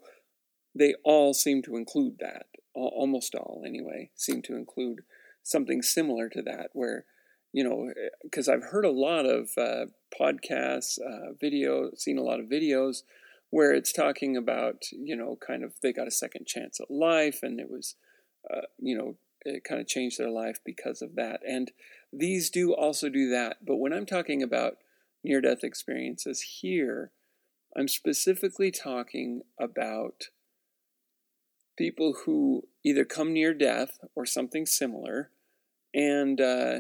they 0.75 0.94
all 1.03 1.34
seem 1.34 1.61
to 1.61 1.78
include 1.78 2.17
that 2.19 2.47
almost 2.73 3.35
all 3.35 3.63
anyway 3.66 4.09
seem 4.16 4.41
to 4.41 4.56
include 4.56 5.01
something 5.44 5.81
similar 5.81 6.28
to 6.29 6.41
that 6.41 6.69
where 6.73 7.06
you 7.53 7.63
know, 7.63 7.91
because 8.23 8.47
I've 8.47 8.63
heard 8.63 8.85
a 8.85 8.91
lot 8.91 9.25
of 9.25 9.50
uh, 9.57 9.88
podcasts, 10.19 10.97
uh, 11.00 11.34
video, 11.39 11.91
seen 11.95 12.17
a 12.17 12.23
lot 12.23 12.39
of 12.39 12.45
videos 12.45 13.03
where 13.50 13.73
it's 13.73 13.91
talking 13.91 14.38
about, 14.38 14.84
you 14.91 15.16
know, 15.16 15.38
kind 15.45 15.63
of 15.63 15.73
they 15.84 15.91
got 15.91 16.07
a 16.07 16.11
second 16.11 16.47
chance 16.47 16.79
at 16.79 16.90
life 16.90 17.40
and 17.44 17.59
it 17.59 17.69
was, 17.69 17.95
uh, 18.50 18.61
you 18.79 18.97
know, 18.97 19.16
it 19.44 19.63
kind 19.63 19.81
of 19.81 19.88
changed 19.88 20.17
their 20.17 20.29
life 20.29 20.59
because 20.66 21.01
of 21.01 21.16
that. 21.16 21.41
And 21.47 21.72
these 22.13 22.50
do 22.50 22.73
also 22.73 23.09
do 23.09 23.29
that. 23.31 23.57
But 23.66 23.78
when 23.78 23.91
I'm 23.91 24.06
talking 24.06 24.41
about 24.41 24.78
near 25.23 25.41
death 25.41 25.63
experiences 25.63 26.41
here, 26.61 27.11
I'm 27.75 27.88
specifically 27.88 28.72
talking 28.72 29.41
about 29.59 30.29
people 31.78 32.16
who 32.25 32.63
either 32.85 33.03
come 33.03 33.34
near 33.34 33.53
death 33.53 33.97
or 34.16 34.25
something 34.25 34.66
similar 34.66 35.31
and, 35.94 36.40
uh, 36.40 36.79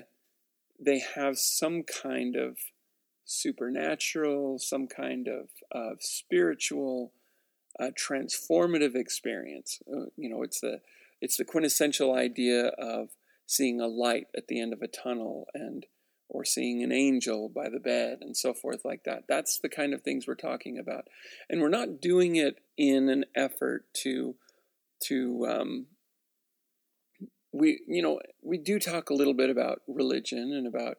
they 0.83 1.01
have 1.15 1.37
some 1.37 1.83
kind 1.83 2.35
of 2.35 2.57
supernatural, 3.25 4.59
some 4.59 4.87
kind 4.87 5.27
of, 5.27 5.49
of 5.71 6.01
spiritual, 6.01 7.13
uh, 7.79 7.91
transformative 7.97 8.95
experience. 8.95 9.79
Uh, 9.87 10.05
you 10.17 10.29
know, 10.29 10.43
it's 10.43 10.59
the 10.61 10.81
it's 11.21 11.37
the 11.37 11.45
quintessential 11.45 12.15
idea 12.15 12.67
of 12.79 13.09
seeing 13.45 13.79
a 13.79 13.87
light 13.87 14.27
at 14.35 14.47
the 14.47 14.59
end 14.59 14.73
of 14.73 14.81
a 14.81 14.87
tunnel 14.87 15.47
and 15.53 15.85
or 16.29 16.43
seeing 16.43 16.81
an 16.81 16.91
angel 16.91 17.49
by 17.49 17.69
the 17.69 17.79
bed 17.79 18.19
and 18.21 18.35
so 18.35 18.53
forth 18.53 18.85
like 18.85 19.03
that. 19.03 19.25
That's 19.27 19.59
the 19.59 19.69
kind 19.69 19.93
of 19.93 20.01
things 20.01 20.25
we're 20.25 20.35
talking 20.35 20.77
about, 20.77 21.07
and 21.49 21.61
we're 21.61 21.69
not 21.69 22.01
doing 22.01 22.35
it 22.35 22.59
in 22.77 23.09
an 23.09 23.25
effort 23.35 23.85
to 24.03 24.35
to 25.03 25.47
um, 25.47 25.85
we 27.51 27.81
you 27.87 28.01
know 28.01 28.19
we 28.41 28.57
do 28.57 28.79
talk 28.79 29.09
a 29.09 29.13
little 29.13 29.33
bit 29.33 29.49
about 29.49 29.81
religion 29.87 30.53
and 30.53 30.67
about 30.67 30.97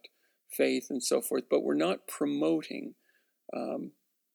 faith 0.50 0.88
and 0.90 1.02
so 1.02 1.20
forth, 1.20 1.44
but 1.50 1.62
we're 1.62 1.74
not 1.74 2.06
promoting 2.06 2.94
um, 3.56 3.92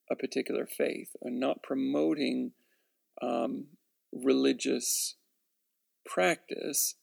a 0.09 0.15
particular 0.15 0.65
faith 0.65 1.09
and 1.21 1.39
not 1.39 1.61
promoting 1.61 2.51
um, 3.21 3.67
religious 4.11 5.15
practice 6.05 6.95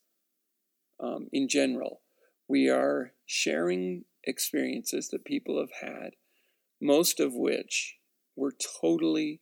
um, 1.03 1.29
in 1.33 1.49
general. 1.49 2.01
We 2.49 2.69
are 2.69 3.13
sharing 3.27 4.05
experiences 4.25 5.09
that 5.09 5.25
people 5.25 5.59
have 5.61 5.89
had, 5.89 6.11
most 6.81 7.21
of 7.21 7.35
which 7.35 7.97
were 8.37 8.55
totally, 8.81 9.41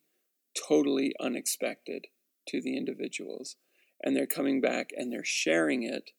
totally 0.68 1.14
unexpected 1.20 2.06
to 2.48 2.60
the 2.60 2.76
individuals 2.76 3.56
and 4.02 4.16
they're 4.16 4.26
coming 4.26 4.60
back 4.60 4.90
and 4.96 5.12
they're 5.12 5.24
sharing 5.24 5.82
it 5.82 6.10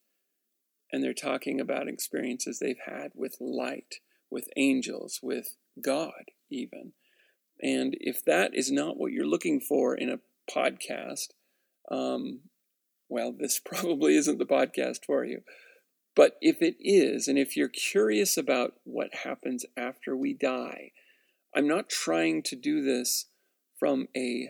and 0.92 1.04
they're 1.04 1.14
talking 1.14 1.60
about 1.60 1.88
experiences 1.88 2.60
they've 2.60 2.76
had 2.86 3.12
with 3.16 3.38
light, 3.40 3.96
with 4.30 4.48
angels, 4.56 5.20
with 5.24 5.56
God, 5.82 6.26
even. 6.52 6.94
And 7.62 7.96
if 8.00 8.24
that 8.26 8.52
is 8.54 8.72
not 8.72 8.98
what 8.98 9.12
you're 9.12 9.26
looking 9.26 9.60
for 9.60 9.96
in 9.96 10.10
a 10.10 10.20
podcast, 10.52 11.30
um, 11.90 12.42
well, 13.10 13.34
this 13.38 13.60
probably 13.66 14.16
isn't 14.16 14.38
the 14.38 14.46
podcast 14.46 15.06
for 15.06 15.26
you. 15.26 15.42
But 16.16 16.38
if 16.42 16.62
it 16.62 16.76
is, 16.80 17.28
and 17.28 17.40
if 17.40 17.58
you're 17.58 17.70
curious 17.70 18.38
about 18.38 18.74
what 18.84 19.16
happens 19.24 19.66
after 19.76 20.16
we 20.16 20.34
die, 20.34 20.92
I'm 21.56 21.68
not 21.68 21.90
trying 21.90 22.44
to 22.44 22.56
do 22.56 22.84
this 22.84 23.26
from 23.80 24.08
a 24.16 24.50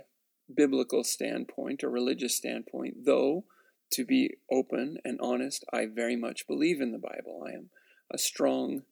biblical 0.53 1.03
standpoint 1.03 1.83
or 1.83 1.89
religious 1.89 2.35
standpoint, 2.35 3.05
though, 3.05 3.45
to 3.91 4.05
be 4.05 4.37
open 4.51 4.97
and 5.05 5.19
honest, 5.21 5.63
I 5.71 5.85
very 5.85 6.15
much 6.15 6.47
believe 6.47 6.81
in 6.81 6.91
the 6.91 6.97
Bible. 6.97 7.43
I 7.47 7.51
am 7.51 7.69
a 8.11 8.17
strong 8.17 8.83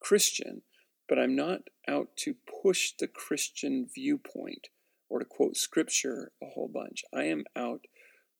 Christian, 0.00 0.62
but 1.08 1.18
I'm 1.18 1.34
not 1.34 1.62
out 1.88 2.16
to 2.18 2.34
push 2.62 2.92
the 2.98 3.06
Christian 3.08 3.88
viewpoint 3.92 4.68
or 5.08 5.20
to 5.20 5.24
quote 5.24 5.56
scripture 5.56 6.32
a 6.42 6.46
whole 6.46 6.68
bunch. 6.72 7.02
I 7.14 7.24
am 7.24 7.44
out 7.56 7.86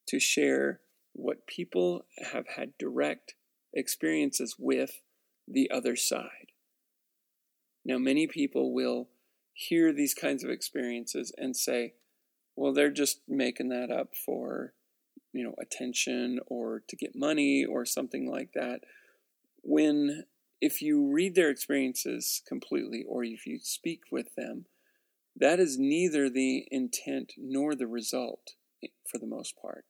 to 0.09 0.21
share 0.21 0.81
what 1.13 1.47
people 1.47 2.05
have 2.33 2.47
had 2.57 2.77
direct 2.79 3.35
experiences 3.73 4.57
with 4.59 5.01
the 5.49 5.71
other 5.71 5.97
side. 5.97 6.53
Now, 7.85 7.99
many 7.99 8.27
people 8.27 8.75
will 8.75 9.09
hear 9.53 9.93
these 9.93 10.13
kinds 10.13 10.45
of 10.45 10.51
experiences 10.51 11.33
and 11.39 11.57
say, 11.57 11.95
well, 12.57 12.73
they're 12.73 12.91
just 12.91 13.21
making 13.29 13.69
that 13.69 13.91
up 13.91 14.15
for, 14.15 14.73
you 15.33 15.45
know, 15.45 15.55
attention 15.61 16.41
or 16.47 16.83
to 16.89 16.97
get 16.97 17.15
money 17.15 17.65
or 17.65 17.85
something 17.85 18.29
like 18.29 18.53
that. 18.55 18.81
When, 19.63 20.25
if 20.61 20.81
you 20.81 21.13
read 21.13 21.35
their 21.35 21.51
experiences 21.51 22.43
completely 22.49 23.05
or 23.07 23.23
if 23.25 23.47
you 23.47 23.59
speak 23.63 24.05
with 24.11 24.35
them, 24.37 24.65
that 25.39 25.61
is 25.61 25.79
neither 25.79 26.31
the 26.31 26.67
intent 26.71 27.35
nor 27.37 27.75
the 27.75 27.87
result 27.87 28.53
eh, 28.83 28.89
for 29.11 29.19
the 29.19 29.27
most 29.27 29.55
part. 29.61 29.85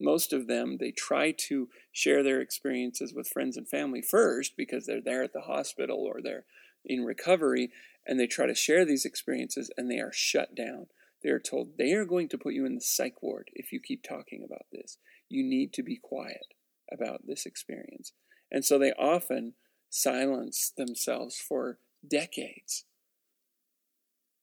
most 0.00 0.32
of 0.32 0.48
them, 0.48 0.76
they 0.78 0.90
try 0.90 1.30
to 1.30 1.68
share 1.92 2.22
their 2.22 2.40
experiences 2.40 3.14
with 3.14 3.28
friends 3.28 3.56
and 3.56 3.68
family 3.68 4.02
first 4.02 4.56
because 4.56 4.86
they're 4.86 5.00
there 5.00 5.22
at 5.22 5.32
the 5.32 5.42
hospital 5.42 5.98
or 5.98 6.20
they're 6.20 6.44
in 6.84 7.04
recovery 7.04 7.70
and 8.06 8.18
they 8.18 8.26
try 8.26 8.44
to 8.46 8.54
share 8.54 8.84
these 8.84 9.04
experiences 9.04 9.70
and 9.76 9.90
they 9.90 9.98
are 9.98 10.12
shut 10.12 10.54
down. 10.54 10.86
They 11.24 11.30
are 11.30 11.40
told 11.40 11.78
they 11.78 11.94
are 11.94 12.04
going 12.04 12.28
to 12.28 12.38
put 12.38 12.52
you 12.52 12.66
in 12.66 12.74
the 12.74 12.82
psych 12.82 13.22
ward 13.22 13.48
if 13.54 13.72
you 13.72 13.80
keep 13.80 14.02
talking 14.02 14.44
about 14.44 14.66
this. 14.70 14.98
You 15.30 15.42
need 15.42 15.72
to 15.72 15.82
be 15.82 15.96
quiet 15.96 16.52
about 16.92 17.26
this 17.26 17.46
experience. 17.46 18.12
And 18.52 18.62
so 18.62 18.78
they 18.78 18.92
often 18.92 19.54
silence 19.88 20.70
themselves 20.76 21.38
for 21.38 21.78
decades. 22.06 22.84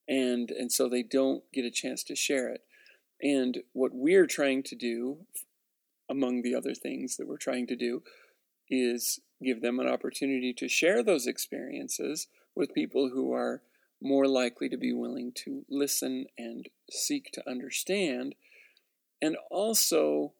And, 0.07 0.49
and 0.49 0.71
so 0.71 0.89
they 0.89 1.03
don't 1.03 1.43
get 1.53 1.65
a 1.65 1.71
chance 1.71 2.03
to 2.05 2.15
share 2.15 2.49
it. 2.49 2.61
And 3.21 3.59
what 3.73 3.91
we're 3.93 4.25
trying 4.25 4.63
to 4.63 4.75
do, 4.75 5.19
among 6.09 6.41
the 6.41 6.55
other 6.55 6.73
things 6.73 7.15
that 7.17 7.27
we're 7.27 7.37
trying 7.37 7.67
to 7.67 7.75
do, 7.75 8.01
is 8.67 9.19
give 9.43 9.61
them 9.61 9.79
an 9.79 9.87
opportunity 9.87 10.51
to 10.53 10.67
share 10.67 11.03
those 11.03 11.27
experiences 11.27 12.27
with 12.55 12.73
people 12.73 13.11
who 13.13 13.31
are 13.31 13.61
more 14.01 14.27
likely 14.27 14.67
to 14.69 14.77
be 14.77 14.93
willing 14.93 15.31
to 15.35 15.63
listen 15.69 16.25
and 16.37 16.67
seek 16.89 17.31
to 17.33 17.49
understand, 17.49 18.35
and 19.21 19.37
also 19.49 20.33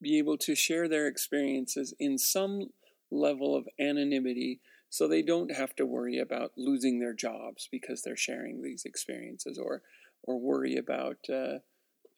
be 0.00 0.18
able 0.18 0.38
to 0.38 0.54
share 0.54 0.88
their 0.88 1.06
experiences 1.06 1.94
in 1.98 2.18
some 2.18 2.70
level 3.10 3.54
of 3.54 3.68
anonymity 3.80 4.60
so 4.88 5.06
they 5.06 5.22
don't 5.22 5.54
have 5.54 5.74
to 5.76 5.86
worry 5.86 6.18
about 6.18 6.52
losing 6.56 6.98
their 6.98 7.12
jobs 7.12 7.68
because 7.70 8.02
they're 8.02 8.16
sharing 8.16 8.62
these 8.62 8.84
experiences 8.84 9.58
or 9.58 9.82
or 10.22 10.40
worry 10.40 10.76
about 10.76 11.18
uh, 11.32 11.58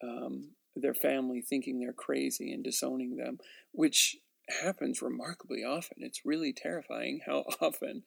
um, 0.03 0.49
their 0.75 0.93
family 0.93 1.41
thinking 1.41 1.79
they're 1.79 1.93
crazy 1.93 2.51
and 2.51 2.63
disowning 2.63 3.17
them, 3.17 3.37
which 3.71 4.17
happens 4.63 5.01
remarkably 5.01 5.63
often. 5.63 5.97
It's 5.99 6.25
really 6.25 6.53
terrifying 6.53 7.21
how 7.25 7.45
often 7.61 8.03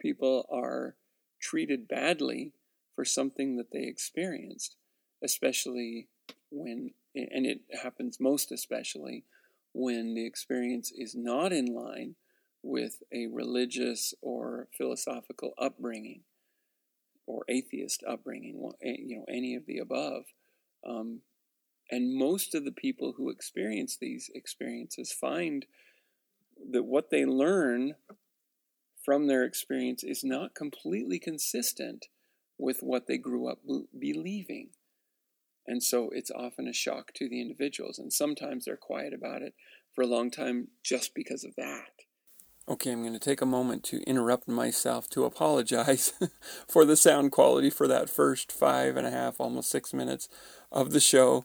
people 0.00 0.46
are 0.50 0.94
treated 1.42 1.88
badly 1.88 2.52
for 2.94 3.04
something 3.04 3.56
that 3.56 3.70
they 3.72 3.84
experienced, 3.84 4.76
especially 5.22 6.08
when, 6.50 6.92
and 7.14 7.46
it 7.46 7.60
happens 7.82 8.18
most 8.20 8.52
especially 8.52 9.24
when 9.74 10.14
the 10.14 10.26
experience 10.26 10.92
is 10.94 11.14
not 11.14 11.52
in 11.52 11.66
line 11.66 12.14
with 12.62 13.02
a 13.12 13.26
religious 13.26 14.14
or 14.22 14.68
philosophical 14.76 15.52
upbringing 15.58 16.20
or 17.26 17.44
atheist 17.48 18.04
upbringing, 18.06 18.70
you 18.82 19.16
know, 19.16 19.24
any 19.28 19.54
of 19.54 19.66
the 19.66 19.78
above. 19.78 20.24
Um, 20.86 21.20
and 21.90 22.14
most 22.14 22.54
of 22.54 22.64
the 22.64 22.72
people 22.72 23.14
who 23.16 23.30
experience 23.30 23.96
these 23.96 24.30
experiences 24.34 25.12
find 25.12 25.66
that 26.70 26.84
what 26.84 27.10
they 27.10 27.24
learn 27.24 27.94
from 29.04 29.26
their 29.26 29.44
experience 29.44 30.04
is 30.04 30.22
not 30.22 30.54
completely 30.54 31.18
consistent 31.18 32.06
with 32.58 32.80
what 32.80 33.06
they 33.06 33.18
grew 33.18 33.48
up 33.48 33.58
believing. 33.98 34.70
And 35.66 35.82
so 35.82 36.10
it's 36.12 36.30
often 36.30 36.68
a 36.68 36.72
shock 36.72 37.12
to 37.14 37.28
the 37.28 37.40
individuals. 37.40 37.98
And 37.98 38.12
sometimes 38.12 38.64
they're 38.64 38.76
quiet 38.76 39.12
about 39.12 39.42
it 39.42 39.54
for 39.94 40.02
a 40.02 40.06
long 40.06 40.30
time 40.30 40.68
just 40.82 41.14
because 41.14 41.44
of 41.44 41.54
that. 41.56 41.90
Okay, 42.68 42.92
I'm 42.92 43.02
going 43.02 43.12
to 43.12 43.18
take 43.18 43.40
a 43.40 43.46
moment 43.46 43.82
to 43.84 44.02
interrupt 44.02 44.46
myself 44.46 45.08
to 45.10 45.24
apologize 45.24 46.12
for 46.68 46.84
the 46.84 46.96
sound 46.96 47.32
quality 47.32 47.70
for 47.70 47.88
that 47.88 48.08
first 48.08 48.52
five 48.52 48.96
and 48.96 49.06
a 49.06 49.10
half, 49.10 49.40
almost 49.40 49.70
six 49.70 49.92
minutes 49.92 50.28
of 50.70 50.92
the 50.92 51.00
show. 51.00 51.44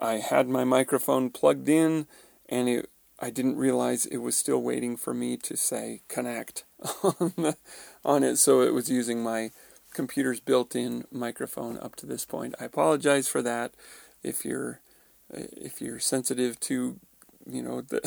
I 0.00 0.14
had 0.14 0.48
my 0.48 0.62
microphone 0.62 1.30
plugged 1.30 1.68
in 1.68 2.06
and 2.48 2.68
it, 2.68 2.90
I 3.22 3.30
didn't 3.30 3.56
realize 3.56 4.04
it 4.04 4.18
was 4.18 4.36
still 4.36 4.60
waiting 4.60 4.96
for 4.96 5.14
me 5.14 5.36
to 5.38 5.56
say 5.56 6.02
connect 6.08 6.64
on, 7.02 7.32
the, 7.36 7.56
on 8.04 8.24
it, 8.24 8.36
so 8.36 8.62
it 8.62 8.74
was 8.74 8.90
using 8.90 9.22
my 9.22 9.52
computer's 9.94 10.40
built-in 10.40 11.04
microphone 11.12 11.78
up 11.78 11.94
to 11.96 12.06
this 12.06 12.24
point. 12.24 12.56
I 12.58 12.64
apologize 12.64 13.28
for 13.28 13.40
that. 13.42 13.74
If 14.24 14.44
you're 14.44 14.80
if 15.32 15.80
you're 15.80 15.98
sensitive 15.98 16.58
to 16.60 16.98
you 17.46 17.62
know 17.62 17.80
the 17.80 18.00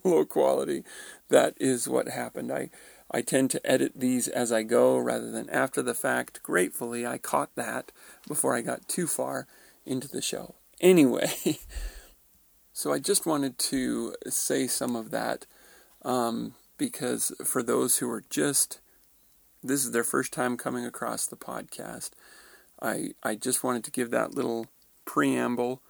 low 0.04 0.24
quality 0.24 0.84
that 1.28 1.54
is 1.58 1.88
what 1.88 2.08
happened 2.08 2.50
i 2.50 2.70
i 3.10 3.20
tend 3.20 3.50
to 3.50 3.70
edit 3.70 3.92
these 3.96 4.28
as 4.28 4.52
i 4.52 4.62
go 4.62 4.96
rather 4.96 5.30
than 5.30 5.50
after 5.50 5.82
the 5.82 5.94
fact 5.94 6.42
gratefully 6.42 7.06
i 7.06 7.18
caught 7.18 7.54
that 7.54 7.92
before 8.26 8.56
i 8.56 8.60
got 8.60 8.88
too 8.88 9.06
far 9.06 9.46
into 9.84 10.08
the 10.08 10.22
show 10.22 10.54
anyway 10.80 11.28
so 12.78 12.92
i 12.92 12.98
just 12.98 13.26
wanted 13.26 13.58
to 13.58 14.14
say 14.28 14.68
some 14.68 14.94
of 14.94 15.10
that 15.10 15.46
um, 16.02 16.54
because 16.76 17.32
for 17.44 17.60
those 17.60 17.98
who 17.98 18.08
are 18.08 18.22
just 18.30 18.78
this 19.64 19.84
is 19.84 19.90
their 19.90 20.04
first 20.04 20.32
time 20.32 20.56
coming 20.56 20.86
across 20.86 21.26
the 21.26 21.36
podcast 21.36 22.10
i 22.80 23.08
i 23.24 23.34
just 23.34 23.64
wanted 23.64 23.82
to 23.82 23.90
give 23.90 24.10
that 24.12 24.34
little 24.34 24.66
preamble 25.04 25.82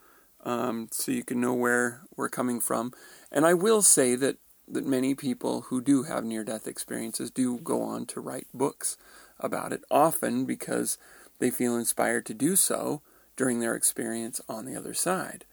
um, 0.43 0.87
so 0.91 1.11
you 1.11 1.23
can 1.23 1.41
know 1.41 1.53
where 1.53 2.01
we're 2.15 2.29
coming 2.29 2.59
from. 2.59 2.93
And 3.31 3.45
I 3.45 3.53
will 3.53 3.81
say 3.81 4.15
that, 4.15 4.37
that 4.67 4.85
many 4.85 5.13
people 5.13 5.61
who 5.63 5.81
do 5.81 6.03
have 6.03 6.23
near 6.23 6.43
death 6.43 6.67
experiences 6.67 7.29
do 7.29 7.57
go 7.57 7.81
on 7.81 8.05
to 8.07 8.21
write 8.21 8.47
books 8.53 8.97
about 9.39 9.73
it, 9.73 9.83
often 9.91 10.45
because 10.45 10.97
they 11.39 11.49
feel 11.49 11.75
inspired 11.75 12.25
to 12.27 12.33
do 12.33 12.55
so 12.55 13.01
during 13.35 13.59
their 13.59 13.75
experience 13.75 14.39
on 14.47 14.65
the 14.65 14.75
other 14.75 14.93
side. 14.93 15.45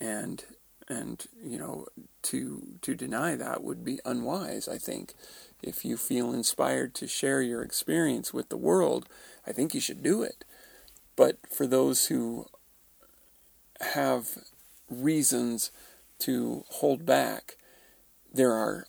And 0.00 0.44
and 0.88 1.26
you 1.44 1.58
know 1.58 1.86
to 2.22 2.78
to 2.82 2.94
deny 2.94 3.34
that 3.34 3.62
would 3.62 3.84
be 3.84 4.00
unwise 4.04 4.68
i 4.68 4.78
think. 4.78 5.14
If 5.60 5.84
you 5.84 5.96
feel 5.96 6.32
inspired 6.32 6.94
to 6.94 7.08
share 7.08 7.42
your 7.42 7.62
experience 7.62 8.32
with 8.32 8.48
the 8.48 8.56
world 8.56 9.08
i 9.46 9.52
think 9.52 9.74
you 9.74 9.80
should 9.80 10.02
do 10.02 10.22
it. 10.22 10.44
But 11.16 11.38
for 11.50 11.66
those 11.66 12.06
who 12.06 12.46
have 13.80 14.38
reasons 14.88 15.72
to 16.20 16.64
hold 16.68 17.04
back, 17.04 17.56
there 18.32 18.52
are 18.52 18.86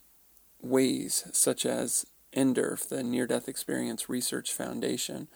ways 0.61 1.25
such 1.31 1.65
as 1.65 2.05
NDERF, 2.35 2.89
the 2.89 3.03
Near 3.03 3.25
Death 3.25 3.47
Experience 3.47 4.09
Research 4.09 4.53
Foundation, 4.53 5.27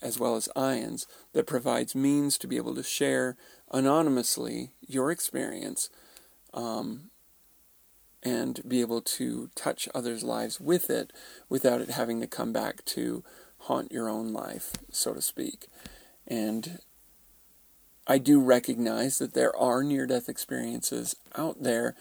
as 0.00 0.18
well 0.18 0.36
as 0.36 0.48
IONS, 0.56 1.06
that 1.32 1.46
provides 1.46 1.94
means 1.94 2.38
to 2.38 2.46
be 2.46 2.56
able 2.56 2.74
to 2.74 2.82
share 2.82 3.36
anonymously 3.72 4.72
your 4.86 5.10
experience 5.10 5.88
um, 6.52 7.10
and 8.22 8.60
be 8.66 8.80
able 8.80 9.00
to 9.00 9.50
touch 9.54 9.88
others' 9.94 10.22
lives 10.22 10.60
with 10.60 10.90
it 10.90 11.12
without 11.48 11.80
it 11.80 11.90
having 11.90 12.20
to 12.20 12.26
come 12.26 12.52
back 12.52 12.84
to 12.84 13.24
haunt 13.60 13.92
your 13.92 14.08
own 14.08 14.32
life, 14.32 14.72
so 14.90 15.14
to 15.14 15.22
speak. 15.22 15.68
And 16.26 16.78
I 18.06 18.18
do 18.18 18.40
recognize 18.40 19.18
that 19.18 19.34
there 19.34 19.56
are 19.56 19.82
near 19.82 20.06
death 20.06 20.28
experiences 20.28 21.16
out 21.36 21.62
there 21.62 21.94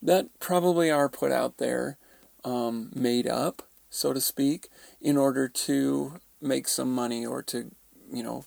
that 0.00 0.38
probably 0.40 0.90
are 0.90 1.08
put 1.08 1.30
out 1.30 1.58
there, 1.58 1.98
um, 2.44 2.90
made 2.94 3.26
up, 3.26 3.62
so 3.88 4.12
to 4.12 4.20
speak, 4.20 4.68
in 5.00 5.16
order 5.16 5.48
to 5.48 6.14
make 6.40 6.66
some 6.66 6.92
money 6.92 7.24
or 7.24 7.42
to, 7.42 7.70
you 8.12 8.22
know, 8.22 8.44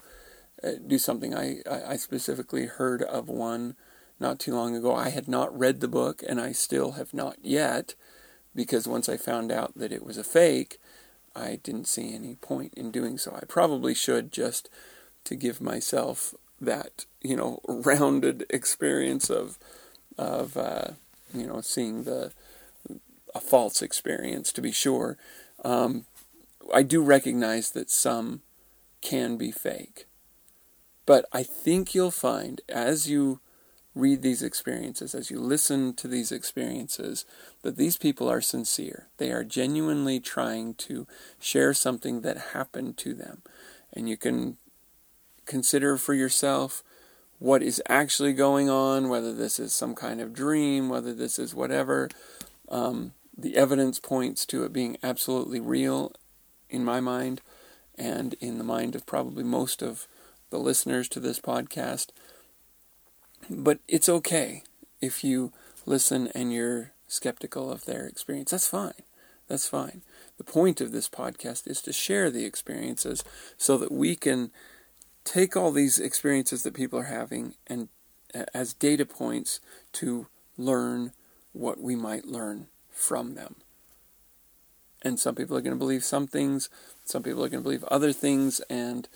do 0.86 0.98
something. 0.98 1.36
I, 1.36 1.62
I 1.69 1.95
specifically 1.98 2.65
heard 2.65 3.01
of 3.01 3.29
one 3.29 3.75
not 4.19 4.39
too 4.39 4.53
long 4.53 4.75
ago. 4.75 4.95
I 4.95 5.10
had 5.10 5.27
not 5.27 5.57
read 5.57 5.79
the 5.79 5.88
book, 5.88 6.24
and 6.27 6.39
I 6.39 6.51
still 6.51 6.93
have 6.93 7.13
not 7.13 7.38
yet, 7.41 7.95
because 8.53 8.88
once 8.88 9.10
I 9.10 9.17
found 9.17 9.51
out 9.51 9.77
that 9.77 9.91
it 9.91 10.05
was 10.05 10.17
a 10.17 10.24
fake, 10.24 10.79
I 11.36 11.60
didn't 11.62 11.88
see 11.88 12.15
any 12.15 12.36
point 12.36 12.74
in 12.75 12.91
doing 12.91 13.17
so. 13.17 13.36
I 13.36 13.45
probably 13.45 13.93
should 13.93 14.31
just 14.31 14.69
to 15.25 15.36
give 15.36 15.60
myself 15.60 16.34
that 16.62 17.05
you 17.22 17.36
know 17.36 17.60
rounded 17.67 18.45
experience 18.50 19.29
of 19.29 19.57
of 20.17 20.55
uh, 20.55 20.89
you 21.34 21.45
know 21.45 21.62
seeing 21.62 22.03
the 22.03 22.31
a 23.34 23.41
false 23.41 23.81
experience 23.81 24.53
to 24.53 24.62
be 24.62 24.72
sure. 24.72 25.17
Um, 25.63 26.05
I 26.74 26.84
do 26.84 27.01
recognize 27.03 27.72
that 27.72 27.91
some 27.91 28.41
can 29.01 29.36
be 29.36 29.51
fake, 29.51 30.05
but 31.05 31.25
I 31.31 31.43
think 31.43 31.93
you'll 31.93 32.12
find 32.12 32.62
as 32.69 33.09
you 33.09 33.39
read 33.95 34.21
these 34.21 34.43
experiences, 34.43 35.15
as 35.15 35.31
you 35.31 35.39
listen 35.39 35.93
to 35.93 36.07
these 36.07 36.31
experiences, 36.31 37.25
that 37.62 37.77
these 37.77 37.97
people 37.97 38.29
are 38.29 38.41
sincere. 38.41 39.07
They 39.17 39.31
are 39.31 39.43
genuinely 39.43 40.19
trying 40.19 40.74
to 40.75 41.07
share 41.39 41.74
something 41.74 42.21
that 42.21 42.50
happened 42.53 42.97
to 42.97 43.13
them. 43.13 43.41
And 43.93 44.09
you 44.09 44.17
can 44.17 44.57
consider 45.45 45.95
for 45.95 46.13
yourself 46.13 46.83
what 47.39 47.63
is 47.63 47.81
actually 47.88 48.33
going 48.33 48.69
on, 48.69 49.07
whether 49.07 49.33
this 49.33 49.59
is 49.59 49.74
some 49.74 49.95
kind 49.95 50.19
of 50.19 50.33
dream, 50.33 50.89
whether 50.89 51.13
this 51.13 51.39
is 51.39 51.55
whatever. 51.55 52.09
Um, 52.67 53.13
the 53.38 53.55
evidence 53.55 54.00
points 54.00 54.45
to 54.47 54.63
it 54.63 54.74
being 54.74 54.97
absolutely 55.03 55.59
real 55.59 56.12
in 56.69 56.83
my 56.83 57.00
mind 57.00 57.41
and 57.97 58.33
in 58.35 58.57
the 58.57 58.63
mind 58.63 58.95
of 58.95 59.05
probably 59.05 59.43
most 59.43 59.81
of 59.81 60.07
the 60.49 60.59
listeners 60.59 61.07
to 61.09 61.19
this 61.19 61.39
podcast. 61.39 62.09
but 63.49 63.79
it's 63.87 64.09
okay 64.09 64.63
if 65.01 65.23
you 65.23 65.53
listen 65.85 66.29
and 66.33 66.51
you're 66.51 66.91
skeptical 67.07 67.71
of 67.71 67.85
their 67.85 68.07
experience. 68.07 68.51
That's 68.51 68.67
fine. 68.67 69.03
That's 69.47 69.67
fine. 69.67 70.01
The 70.37 70.43
point 70.43 70.81
of 70.81 70.91
this 70.91 71.07
podcast 71.07 71.67
is 71.67 71.81
to 71.83 71.93
share 71.93 72.31
the 72.31 72.45
experiences 72.45 73.23
so 73.57 73.77
that 73.77 73.91
we 73.91 74.15
can 74.15 74.51
take 75.23 75.55
all 75.55 75.71
these 75.71 75.99
experiences 75.99 76.63
that 76.63 76.73
people 76.73 76.99
are 76.99 77.03
having 77.03 77.55
and 77.67 77.89
as 78.53 78.73
data 78.73 79.05
points 79.05 79.59
to 79.93 80.27
learn 80.57 81.11
what 81.53 81.79
we 81.79 81.95
might 81.95 82.25
learn 82.25 82.67
from 82.91 83.35
them. 83.35 83.55
And 85.03 85.19
some 85.19 85.35
people 85.35 85.55
are 85.55 85.61
going 85.61 85.75
to 85.75 85.79
believe 85.79 86.03
some 86.03 86.25
things, 86.27 86.69
some 87.05 87.21
people 87.21 87.43
are 87.45 87.49
going 87.49 87.61
to 87.61 87.67
believe 87.67 87.83
other 87.85 88.11
things, 88.11 88.59
and 88.69 89.07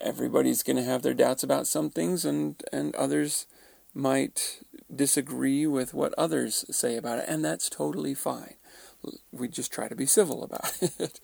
everybody's 0.00 0.62
going 0.62 0.76
to 0.76 0.82
have 0.82 1.02
their 1.02 1.14
doubts 1.14 1.42
about 1.42 1.66
some 1.66 1.90
things, 1.90 2.24
and, 2.24 2.62
and 2.72 2.94
others 2.96 3.46
might 3.94 4.60
disagree 4.94 5.66
with 5.66 5.94
what 5.94 6.14
others 6.16 6.64
say 6.70 6.96
about 6.96 7.18
it, 7.18 7.24
and 7.28 7.44
that's 7.44 7.68
totally 7.68 8.14
fine. 8.14 8.54
We 9.32 9.48
just 9.48 9.72
try 9.72 9.88
to 9.88 9.94
be 9.94 10.06
civil 10.06 10.42
about 10.42 10.78
it. 10.82 11.20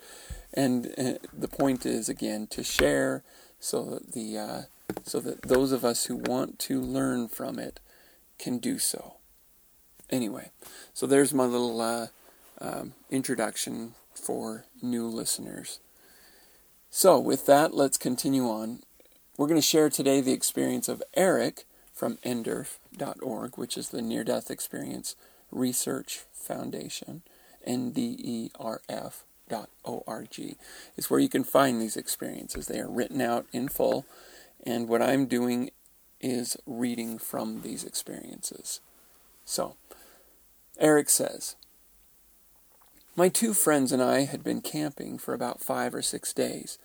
and 0.53 0.93
uh, 0.99 1.15
the 1.33 1.49
point 1.49 1.85
is, 1.87 2.09
again, 2.09 2.47
to 2.49 2.63
share 2.63 3.25
so 3.59 3.83
that 3.85 4.13
the 4.13 4.39
uh, 4.39 4.63
so 5.03 5.21
that 5.21 5.43
those 5.43 5.73
of 5.73 5.85
us 5.85 6.07
who 6.07 6.17
want 6.17 6.59
to 6.61 6.81
learn 6.81 7.29
from 7.29 7.59
it 7.59 7.81
can 8.39 8.59
do 8.59 8.79
so. 8.79 9.15
Anyway, 10.11 10.51
so 10.93 11.07
there's 11.07 11.33
my 11.33 11.45
little 11.45 11.81
uh, 11.81 12.07
um, 12.61 12.93
introduction 13.11 13.95
for 14.15 14.67
new 14.83 15.07
listeners. 15.07 15.81
So, 16.97 17.19
with 17.19 17.47
that, 17.47 17.75
let's 17.75 17.99
continue 17.99 18.45
on. 18.45 18.85
We're 19.37 19.49
going 19.49 19.61
to 19.61 19.67
share 19.67 19.91
today 19.91 20.21
the 20.21 20.31
experience 20.31 20.89
of 20.89 21.03
Eric 21.15 21.65
from 21.93 22.19
NDERF.org, 22.19 23.59
which 23.59 23.77
is 23.77 23.89
the 23.89 24.01
Near 24.01 24.23
Death 24.23 24.49
Experience 24.49 25.17
Research 25.51 26.21
Foundation, 26.33 27.23
NDERF.org, 27.67 28.53
is 30.97 31.11
where 31.11 31.19
you 31.19 31.29
can 31.29 31.43
find 31.43 31.83
these 31.83 31.97
experiences. 31.97 32.69
They 32.69 32.79
are 32.79 32.89
written 32.89 33.21
out 33.21 33.47
in 33.53 33.69
full, 33.69 34.07
and 34.65 34.89
what 34.89 35.03
I'm 35.03 35.27
doing 35.27 35.71
is 36.21 36.57
reading 36.65 37.19
from 37.19 37.63
these 37.63 37.83
experiences. 37.83 38.79
So, 39.45 39.75
Eric 40.79 41.11
says, 41.11 41.57
My 43.17 43.29
two 43.29 43.55
friends 43.55 43.93
and 43.93 44.03
I 44.03 44.25
had 44.25 44.43
been 44.43 44.61
camping 44.61 45.19
for 45.19 45.35
about 45.35 45.63
five 45.63 45.95
or 45.95 46.03
six 46.03 46.33
days. 46.33 46.79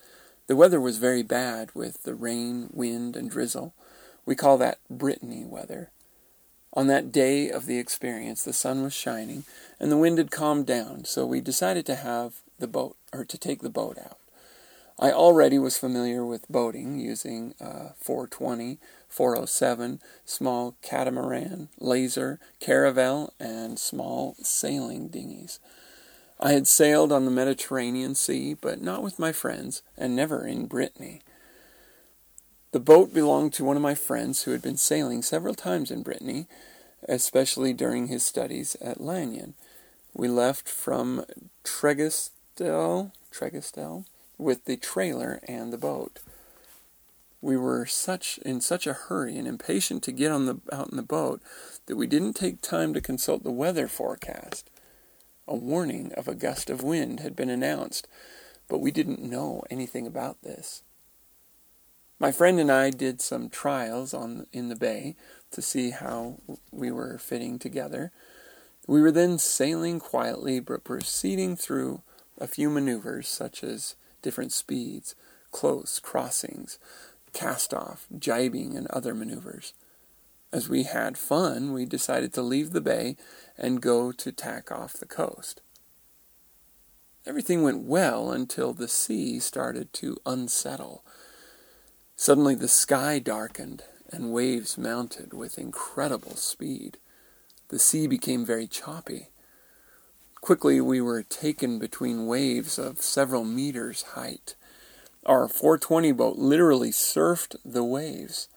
The 0.45 0.55
weather 0.55 0.79
was 0.79 0.99
very 0.99 1.23
bad 1.23 1.73
with 1.73 2.03
the 2.03 2.13
rain, 2.13 2.69
wind, 2.71 3.15
and 3.15 3.31
drizzle. 3.31 3.73
We 4.27 4.35
call 4.35 4.59
that 4.59 4.77
Brittany 4.91 5.43
weather. 5.43 5.89
On 6.73 6.85
that 6.85 7.11
day 7.11 7.49
of 7.49 7.65
the 7.65 7.79
experience, 7.79 8.43
the 8.43 8.53
sun 8.53 8.83
was 8.83 8.93
shining 8.93 9.43
and 9.79 9.91
the 9.91 9.97
wind 9.97 10.19
had 10.19 10.29
calmed 10.29 10.67
down, 10.67 11.03
so 11.03 11.25
we 11.25 11.41
decided 11.41 11.87
to 11.87 11.95
have 11.95 12.41
the 12.59 12.67
boat, 12.67 12.95
or 13.11 13.25
to 13.25 13.37
take 13.39 13.63
the 13.63 13.69
boat 13.69 13.97
out. 13.97 14.19
I 14.99 15.11
already 15.11 15.57
was 15.57 15.79
familiar 15.79 16.23
with 16.23 16.47
boating 16.47 16.99
using 16.99 17.55
uh, 17.59 17.93
420 17.97 18.77
407, 19.07 19.99
small 20.25 20.75
catamaran, 20.83 21.69
laser, 21.79 22.39
caravel, 22.59 23.33
and 23.39 23.79
small 23.79 24.35
sailing 24.43 25.07
dinghies. 25.07 25.59
I 26.39 26.53
had 26.53 26.67
sailed 26.67 27.11
on 27.11 27.25
the 27.25 27.31
Mediterranean 27.31 28.15
Sea, 28.15 28.53
but 28.53 28.81
not 28.81 29.03
with 29.03 29.19
my 29.19 29.31
friends, 29.31 29.81
and 29.97 30.15
never 30.15 30.45
in 30.45 30.67
Brittany. 30.67 31.21
The 32.71 32.79
boat 32.79 33.13
belonged 33.13 33.53
to 33.53 33.63
one 33.63 33.75
of 33.75 33.81
my 33.81 33.95
friends 33.95 34.43
who 34.43 34.51
had 34.51 34.61
been 34.61 34.77
sailing 34.77 35.21
several 35.21 35.55
times 35.55 35.91
in 35.91 36.03
Brittany, 36.03 36.47
especially 37.07 37.73
during 37.73 38.07
his 38.07 38.25
studies 38.25 38.75
at 38.79 39.01
Lannion. 39.01 39.53
We 40.13 40.27
left 40.27 40.69
from 40.69 41.25
Trégastel, 41.63 43.11
Trégastel 43.31 44.05
with 44.37 44.65
the 44.65 44.77
trailer 44.77 45.41
and 45.47 45.73
the 45.73 45.77
boat 45.77 46.19
we 47.41 47.55
were 47.55 47.85
such 47.85 48.37
in 48.39 48.61
such 48.61 48.85
a 48.85 48.93
hurry 48.93 49.37
and 49.37 49.47
impatient 49.47 50.03
to 50.03 50.11
get 50.11 50.31
on 50.31 50.45
the 50.45 50.59
out 50.71 50.89
in 50.89 50.97
the 50.97 51.03
boat 51.03 51.41
that 51.85 51.95
we 51.95 52.07
didn't 52.07 52.33
take 52.33 52.61
time 52.61 52.93
to 52.93 53.01
consult 53.01 53.43
the 53.43 53.51
weather 53.51 53.87
forecast. 53.87 54.69
A 55.49 55.55
warning 55.55 56.13
of 56.13 56.27
a 56.27 56.35
gust 56.35 56.69
of 56.69 56.83
wind 56.83 57.21
had 57.21 57.35
been 57.35 57.49
announced, 57.49 58.07
but 58.67 58.81
we 58.81 58.91
didn't 58.91 59.19
know 59.19 59.63
anything 59.71 60.05
about 60.05 60.43
this. 60.43 60.83
My 62.19 62.31
friend 62.31 62.59
and 62.59 62.71
I 62.71 62.91
did 62.91 63.19
some 63.19 63.49
trials 63.49 64.13
on 64.13 64.45
in 64.53 64.69
the 64.69 64.75
bay 64.75 65.15
to 65.49 65.63
see 65.63 65.89
how 65.89 66.35
we 66.71 66.91
were 66.91 67.17
fitting 67.17 67.57
together. 67.57 68.11
We 68.85 69.01
were 69.01 69.11
then 69.11 69.39
sailing 69.39 69.99
quietly 69.99 70.59
but 70.59 70.83
proceeding 70.83 71.55
through 71.55 72.03
a 72.37 72.45
few 72.45 72.69
maneuvers 72.69 73.27
such 73.27 73.63
as 73.63 73.95
different 74.21 74.51
speeds, 74.51 75.15
close 75.49 75.99
crossings, 75.99 76.77
cast 77.33 77.73
off, 77.73 78.05
jibing, 78.15 78.77
and 78.77 78.85
other 78.87 79.15
maneuvers. 79.15 79.73
As 80.51 80.67
we 80.67 80.83
had 80.83 81.17
fun, 81.17 81.73
we 81.73 81.85
decided 81.85 82.33
to 82.33 82.41
leave 82.41 82.71
the 82.71 82.81
bay 82.81 83.15
and 83.57 83.81
go 83.81 84.11
to 84.11 84.31
tack 84.31 84.71
off 84.71 84.93
the 84.93 85.05
coast. 85.05 85.61
Everything 87.25 87.61
went 87.61 87.83
well 87.83 88.31
until 88.31 88.73
the 88.73 88.87
sea 88.87 89.39
started 89.39 89.93
to 89.93 90.17
unsettle. 90.25 91.03
Suddenly 92.15 92.55
the 92.55 92.67
sky 92.67 93.19
darkened 93.19 93.83
and 94.11 94.33
waves 94.33 94.77
mounted 94.77 95.33
with 95.33 95.59
incredible 95.59 96.35
speed. 96.35 96.97
The 97.67 97.77
sea 97.77 98.07
became 98.07 98.43
very 98.45 98.65
choppy. 98.65 99.29
Quickly 100.41 100.81
we 100.81 100.99
were 100.99 101.21
taken 101.21 101.77
between 101.77 102.25
waves 102.25 102.79
of 102.79 103.01
several 103.01 103.43
meters 103.43 104.01
height. 104.13 104.55
Our 105.25 105.47
420 105.47 106.11
boat 106.13 106.37
literally 106.37 106.89
surfed 106.89 107.55
the 107.63 107.83
waves. 107.83 108.47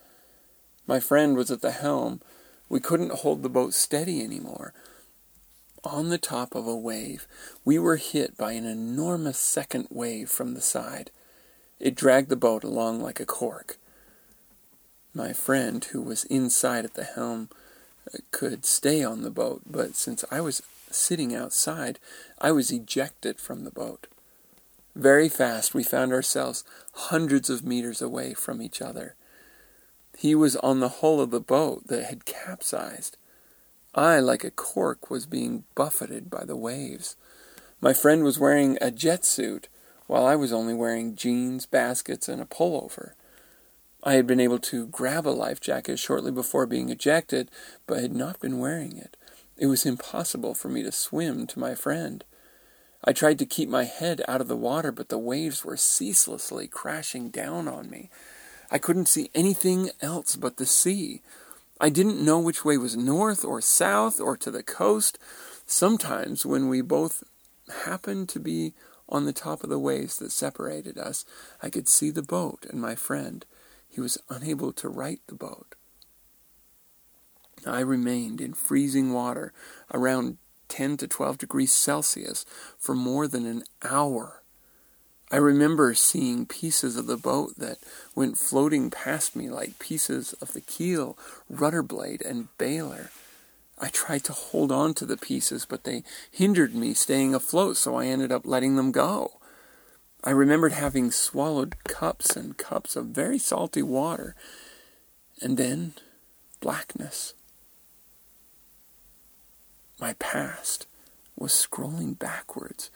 My 0.92 1.00
friend 1.00 1.38
was 1.38 1.50
at 1.50 1.62
the 1.62 1.70
helm. 1.70 2.20
We 2.68 2.78
couldn't 2.78 3.20
hold 3.20 3.42
the 3.42 3.48
boat 3.48 3.72
steady 3.72 4.22
anymore. 4.22 4.74
On 5.82 6.10
the 6.10 6.18
top 6.18 6.54
of 6.54 6.66
a 6.66 6.76
wave, 6.76 7.26
we 7.64 7.78
were 7.78 7.96
hit 7.96 8.36
by 8.36 8.52
an 8.52 8.66
enormous 8.66 9.38
second 9.38 9.86
wave 9.88 10.28
from 10.28 10.52
the 10.52 10.60
side. 10.60 11.10
It 11.80 11.94
dragged 11.94 12.28
the 12.28 12.36
boat 12.36 12.62
along 12.62 13.00
like 13.00 13.20
a 13.20 13.24
cork. 13.24 13.78
My 15.14 15.32
friend, 15.32 15.82
who 15.82 16.02
was 16.02 16.24
inside 16.24 16.84
at 16.84 16.92
the 16.92 17.04
helm, 17.04 17.48
could 18.30 18.66
stay 18.66 19.02
on 19.02 19.22
the 19.22 19.30
boat, 19.30 19.62
but 19.64 19.96
since 19.96 20.26
I 20.30 20.42
was 20.42 20.60
sitting 20.90 21.34
outside, 21.34 22.00
I 22.38 22.52
was 22.52 22.70
ejected 22.70 23.40
from 23.40 23.64
the 23.64 23.70
boat. 23.70 24.08
Very 24.94 25.30
fast, 25.30 25.72
we 25.72 25.84
found 25.84 26.12
ourselves 26.12 26.64
hundreds 26.92 27.48
of 27.48 27.64
meters 27.64 28.02
away 28.02 28.34
from 28.34 28.60
each 28.60 28.82
other. 28.82 29.14
He 30.16 30.34
was 30.34 30.56
on 30.56 30.80
the 30.80 30.88
hull 30.88 31.20
of 31.20 31.30
the 31.30 31.40
boat 31.40 31.88
that 31.88 32.04
had 32.04 32.24
capsized. 32.24 33.16
I, 33.94 34.20
like 34.20 34.44
a 34.44 34.50
cork, 34.50 35.10
was 35.10 35.26
being 35.26 35.64
buffeted 35.74 36.30
by 36.30 36.44
the 36.44 36.56
waves. 36.56 37.16
My 37.80 37.92
friend 37.92 38.22
was 38.24 38.38
wearing 38.38 38.78
a 38.80 38.90
jet 38.90 39.24
suit, 39.24 39.68
while 40.06 40.24
I 40.24 40.36
was 40.36 40.52
only 40.52 40.74
wearing 40.74 41.16
jeans, 41.16 41.66
baskets, 41.66 42.28
and 42.28 42.40
a 42.40 42.46
pullover. 42.46 43.12
I 44.04 44.14
had 44.14 44.26
been 44.26 44.40
able 44.40 44.58
to 44.60 44.86
grab 44.86 45.26
a 45.26 45.30
life 45.30 45.60
jacket 45.60 45.98
shortly 45.98 46.32
before 46.32 46.66
being 46.66 46.88
ejected, 46.88 47.50
but 47.86 48.00
had 48.00 48.14
not 48.14 48.40
been 48.40 48.58
wearing 48.58 48.96
it. 48.96 49.16
It 49.56 49.66
was 49.66 49.86
impossible 49.86 50.54
for 50.54 50.68
me 50.68 50.82
to 50.82 50.92
swim 50.92 51.46
to 51.48 51.58
my 51.58 51.74
friend. 51.74 52.24
I 53.04 53.12
tried 53.12 53.38
to 53.40 53.46
keep 53.46 53.68
my 53.68 53.84
head 53.84 54.22
out 54.26 54.40
of 54.40 54.48
the 54.48 54.56
water, 54.56 54.92
but 54.92 55.08
the 55.08 55.18
waves 55.18 55.64
were 55.64 55.76
ceaselessly 55.76 56.68
crashing 56.68 57.30
down 57.30 57.68
on 57.68 57.90
me. 57.90 58.10
I 58.72 58.78
couldn't 58.78 59.06
see 59.06 59.30
anything 59.34 59.90
else 60.00 60.34
but 60.34 60.56
the 60.56 60.64
sea. 60.64 61.20
I 61.78 61.90
didn't 61.90 62.24
know 62.24 62.38
which 62.38 62.64
way 62.64 62.78
was 62.78 62.96
north 62.96 63.44
or 63.44 63.60
south 63.60 64.18
or 64.18 64.34
to 64.38 64.50
the 64.50 64.62
coast. 64.62 65.18
Sometimes, 65.66 66.46
when 66.46 66.70
we 66.70 66.80
both 66.80 67.22
happened 67.84 68.30
to 68.30 68.40
be 68.40 68.72
on 69.10 69.26
the 69.26 69.32
top 69.34 69.62
of 69.62 69.68
the 69.68 69.78
waves 69.78 70.16
that 70.18 70.32
separated 70.32 70.96
us, 70.96 71.26
I 71.62 71.68
could 71.68 71.86
see 71.86 72.08
the 72.08 72.22
boat 72.22 72.64
and 72.70 72.80
my 72.80 72.94
friend. 72.94 73.44
He 73.90 74.00
was 74.00 74.16
unable 74.30 74.72
to 74.72 74.88
right 74.88 75.20
the 75.26 75.34
boat. 75.34 75.74
I 77.66 77.80
remained 77.80 78.40
in 78.40 78.54
freezing 78.54 79.12
water 79.12 79.52
around 79.92 80.38
10 80.68 80.96
to 80.96 81.06
12 81.06 81.36
degrees 81.36 81.74
Celsius 81.74 82.46
for 82.78 82.94
more 82.94 83.28
than 83.28 83.44
an 83.44 83.64
hour. 83.82 84.41
I 85.32 85.36
remember 85.36 85.94
seeing 85.94 86.44
pieces 86.44 86.98
of 86.98 87.06
the 87.06 87.16
boat 87.16 87.54
that 87.56 87.78
went 88.14 88.36
floating 88.36 88.90
past 88.90 89.34
me 89.34 89.48
like 89.48 89.78
pieces 89.78 90.34
of 90.34 90.52
the 90.52 90.60
keel, 90.60 91.16
rudder 91.48 91.82
blade, 91.82 92.20
and 92.20 92.48
bailer. 92.58 93.10
I 93.78 93.88
tried 93.88 94.24
to 94.24 94.34
hold 94.34 94.70
on 94.70 94.92
to 94.94 95.06
the 95.06 95.16
pieces, 95.16 95.64
but 95.64 95.84
they 95.84 96.04
hindered 96.30 96.74
me 96.74 96.92
staying 96.92 97.34
afloat, 97.34 97.78
so 97.78 97.96
I 97.96 98.06
ended 98.06 98.30
up 98.30 98.46
letting 98.46 98.76
them 98.76 98.92
go. 98.92 99.40
I 100.22 100.32
remembered 100.32 100.72
having 100.72 101.10
swallowed 101.10 101.82
cups 101.84 102.36
and 102.36 102.58
cups 102.58 102.94
of 102.94 103.06
very 103.06 103.38
salty 103.38 103.82
water, 103.82 104.36
and 105.40 105.56
then 105.56 105.94
blackness. 106.60 107.32
My 109.98 110.12
past 110.18 110.86
was 111.36 111.52
scrolling 111.52 112.18
backwards, 112.18 112.90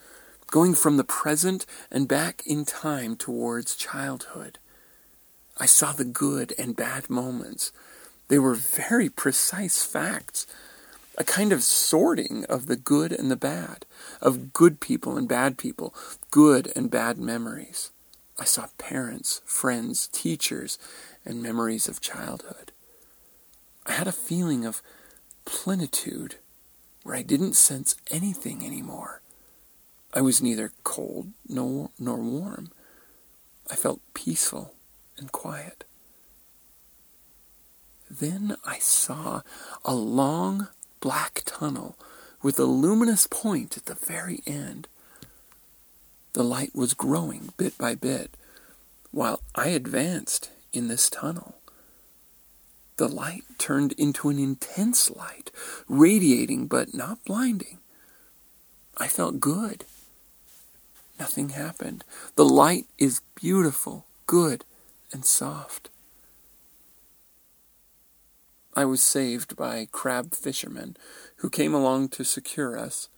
going 0.50 0.74
from 0.74 0.96
the 0.96 1.04
present 1.04 1.66
and 1.90 2.08
back 2.08 2.42
in 2.46 2.64
time 2.64 3.16
towards 3.16 3.76
childhood. 3.76 4.58
I 5.58 5.66
saw 5.66 5.92
the 5.92 6.04
good 6.04 6.54
and 6.58 6.76
bad 6.76 7.08
moments. 7.08 7.72
They 8.28 8.38
were 8.38 8.54
very 8.54 9.08
precise 9.08 9.84
facts, 9.84 10.46
a 11.16 11.24
kind 11.24 11.52
of 11.52 11.62
sorting 11.62 12.44
of 12.44 12.66
the 12.66 12.76
good 12.76 13.12
and 13.12 13.30
the 13.30 13.36
bad, 13.36 13.86
of 14.20 14.52
good 14.52 14.80
people 14.80 15.16
and 15.16 15.28
bad 15.28 15.56
people, 15.56 15.94
good 16.30 16.72
and 16.76 16.90
bad 16.90 17.18
memories. 17.18 17.90
I 18.38 18.44
saw 18.44 18.66
parents, 18.76 19.40
friends, 19.46 20.08
teachers, 20.08 20.78
and 21.24 21.42
memories 21.42 21.88
of 21.88 22.00
childhood. 22.00 22.72
I 23.86 23.92
had 23.92 24.06
a 24.06 24.12
feeling 24.12 24.66
of 24.66 24.82
plenitude 25.46 26.36
where 27.02 27.16
I 27.16 27.22
didn't 27.22 27.54
sense 27.54 27.96
anything 28.10 28.66
anymore. 28.66 29.22
I 30.16 30.22
was 30.22 30.40
neither 30.40 30.72
cold 30.82 31.32
nor, 31.46 31.90
nor 31.98 32.16
warm. 32.16 32.70
I 33.70 33.76
felt 33.76 34.00
peaceful 34.14 34.72
and 35.18 35.30
quiet. 35.30 35.84
Then 38.10 38.56
I 38.64 38.78
saw 38.78 39.42
a 39.84 39.94
long 39.94 40.68
black 41.00 41.42
tunnel 41.44 41.98
with 42.42 42.58
a 42.58 42.64
luminous 42.64 43.26
point 43.26 43.76
at 43.76 43.84
the 43.84 43.94
very 43.94 44.40
end. 44.46 44.88
The 46.32 46.42
light 46.42 46.74
was 46.74 46.94
growing 46.94 47.52
bit 47.58 47.76
by 47.76 47.94
bit 47.94 48.38
while 49.10 49.42
I 49.54 49.68
advanced 49.68 50.50
in 50.72 50.88
this 50.88 51.10
tunnel. 51.10 51.56
The 52.96 53.08
light 53.08 53.42
turned 53.58 53.92
into 53.92 54.30
an 54.30 54.38
intense 54.38 55.10
light, 55.10 55.50
radiating 55.88 56.68
but 56.68 56.94
not 56.94 57.22
blinding. 57.26 57.80
I 58.96 59.08
felt 59.08 59.40
good. 59.40 59.84
Nothing 61.18 61.50
happened. 61.50 62.04
The 62.34 62.44
light 62.44 62.86
is 62.98 63.22
beautiful, 63.34 64.06
good, 64.26 64.64
and 65.12 65.24
soft. 65.24 65.90
I 68.74 68.84
was 68.84 69.02
saved 69.02 69.56
by 69.56 69.88
crab 69.90 70.34
fishermen 70.34 70.96
who 71.36 71.48
came 71.48 71.72
along 71.72 72.10
to 72.10 72.24
secure 72.24 72.78
us. 72.78 73.08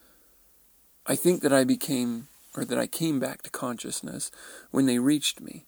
I 1.04 1.16
think 1.16 1.42
that 1.42 1.52
I 1.52 1.64
became, 1.64 2.28
or 2.56 2.64
that 2.64 2.78
I 2.78 2.86
came 2.86 3.18
back 3.18 3.42
to 3.42 3.50
consciousness 3.50 4.30
when 4.70 4.86
they 4.86 5.00
reached 5.00 5.40
me. 5.40 5.64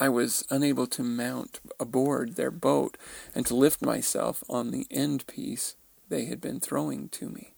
I 0.00 0.08
was 0.08 0.44
unable 0.50 0.88
to 0.88 1.04
mount 1.04 1.60
aboard 1.78 2.34
their 2.34 2.50
boat 2.50 2.98
and 3.34 3.46
to 3.46 3.54
lift 3.54 3.80
myself 3.82 4.42
on 4.48 4.72
the 4.72 4.88
end 4.90 5.24
piece 5.28 5.76
they 6.08 6.24
had 6.24 6.40
been 6.40 6.58
throwing 6.58 7.08
to 7.10 7.28
me. 7.28 7.54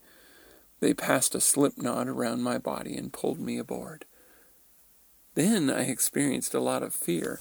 They 0.84 0.92
passed 0.92 1.34
a 1.34 1.40
slip 1.40 1.78
knot 1.78 2.08
around 2.08 2.42
my 2.42 2.58
body 2.58 2.94
and 2.94 3.10
pulled 3.10 3.40
me 3.40 3.56
aboard. 3.56 4.04
Then 5.34 5.70
I 5.70 5.84
experienced 5.84 6.52
a 6.52 6.60
lot 6.60 6.82
of 6.82 6.92
fear. 6.92 7.40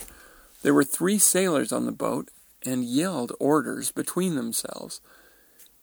There 0.62 0.74
were 0.74 0.86
three 0.86 1.20
sailors 1.20 1.74
on 1.74 1.86
the 1.86 1.92
boat 1.92 2.32
and 2.66 2.86
yelled 2.86 3.34
orders 3.42 3.92
between 3.92 4.36
themselves. 4.36 5.02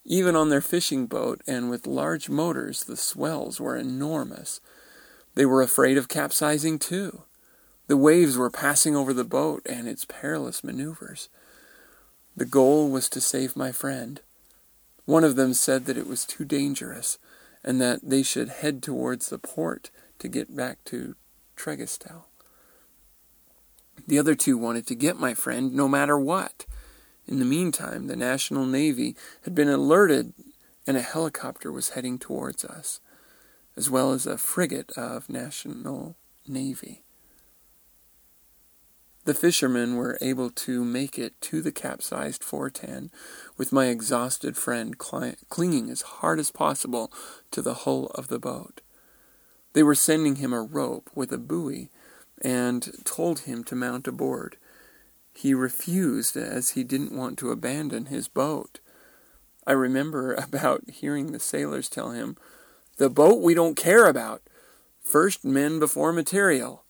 Even 0.07 0.35
on 0.35 0.49
their 0.49 0.63
fishing 0.63 1.05
boat 1.05 1.43
and 1.47 1.69
with 1.69 1.87
large 1.87 2.31
motors, 2.31 2.85
the 2.85 2.97
swells 2.97 3.61
were 3.61 3.77
enormous. 3.77 4.63
They 5.35 5.45
were 5.45 5.61
afraid 5.61 5.99
of 5.99 6.09
capsizing 6.09 6.79
too. 6.79 7.25
The 7.89 7.99
waves 7.99 8.39
were 8.39 8.49
passing 8.49 8.97
over 8.97 9.13
the 9.13 9.23
boat 9.23 9.61
and 9.67 9.87
its 9.87 10.07
perilous 10.07 10.65
maneuvers. 10.65 11.29
The 12.35 12.47
goal 12.47 12.89
was 12.89 13.11
to 13.11 13.21
save 13.21 13.55
my 13.55 13.71
friend. 13.71 14.23
One 15.05 15.25
of 15.25 15.37
them 15.37 15.53
said 15.53 15.85
that 15.85 15.99
it 15.99 16.07
was 16.07 16.25
too 16.25 16.47
dangerous 16.47 17.19
and 17.63 17.81
that 17.81 18.01
they 18.03 18.23
should 18.23 18.49
head 18.49 18.83
towards 18.83 19.29
the 19.29 19.39
port 19.39 19.91
to 20.19 20.29
get 20.29 20.55
back 20.55 20.83
to 20.85 21.15
Trégastel. 21.57 22.25
The 24.07 24.19
other 24.19 24.35
two 24.35 24.57
wanted 24.57 24.87
to 24.89 24.95
get 24.95 25.21
my 25.21 25.35
friend 25.35 25.73
no 25.75 25.89
matter 25.89 26.19
what. 26.19 26.67
In 27.27 27.39
the 27.39 27.45
meantime, 27.45 28.07
the 28.07 28.17
National 28.17 28.67
Navy 28.67 29.15
had 29.45 29.55
been 29.55 29.69
alerted 29.69 30.33
and 30.87 30.97
a 30.97 31.03
helicopter 31.03 31.71
was 31.71 31.91
heading 31.91 32.19
towards 32.19 32.65
us, 32.65 33.01
as 33.77 33.89
well 33.91 34.13
as 34.13 34.27
a 34.27 34.39
frigate 34.39 34.91
of 34.97 35.29
National 35.29 36.17
Navy. 36.49 37.03
The 39.25 39.35
fishermen 39.35 39.97
were 39.97 40.17
able 40.23 40.51
to 40.51 40.83
make 40.83 41.19
it 41.19 41.39
to 41.43 41.61
the 41.61 41.73
capsized 41.73 42.43
Fortan, 42.43 43.11
with 43.59 43.73
my 43.73 43.87
exhausted 43.87 44.57
friend 44.57 44.97
cli- 44.97 45.37
clinging 45.51 45.91
as 45.91 46.03
hard 46.03 46.39
as 46.39 46.51
possible 46.51 47.13
to 47.51 47.61
the 47.61 47.75
hull 47.75 48.07
of 48.15 48.29
the 48.29 48.39
boat. 48.39 48.81
They 49.75 49.83
were 49.83 49.95
sending 49.95 50.37
him 50.37 50.53
a 50.53 50.63
rope 50.63 51.11
with 51.15 51.33
a 51.33 51.39
buoy 51.39 51.91
and 52.41 52.91
told 53.05 53.41
him 53.41 53.63
to 53.65 53.77
mount 53.77 54.09
aboard. 54.09 54.57
He 55.35 55.53
refused 55.53 56.37
as 56.37 56.71
he 56.71 56.83
didn't 56.83 57.17
want 57.17 57.39
to 57.39 57.51
abandon 57.51 58.07
his 58.07 58.27
boat. 58.27 58.81
I 59.67 59.73
remember 59.73 60.33
about 60.39 60.89
hearing 60.91 61.33
the 61.33 61.41
sailors 61.41 61.91
tell 61.91 62.13
him, 62.13 62.37
The 62.97 63.11
boat 63.11 63.43
we 63.43 63.53
don't 63.53 63.77
care 63.77 64.07
about. 64.07 64.43
First 65.03 65.45
men 65.45 65.79
before 65.79 66.13
material. 66.13 66.85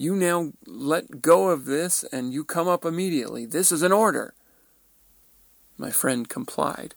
You 0.00 0.14
now 0.14 0.52
let 0.64 1.22
go 1.22 1.48
of 1.48 1.64
this 1.64 2.04
and 2.12 2.32
you 2.32 2.44
come 2.44 2.68
up 2.68 2.84
immediately. 2.84 3.46
This 3.46 3.72
is 3.72 3.82
an 3.82 3.90
order. 3.90 4.32
My 5.76 5.90
friend 5.90 6.28
complied, 6.28 6.94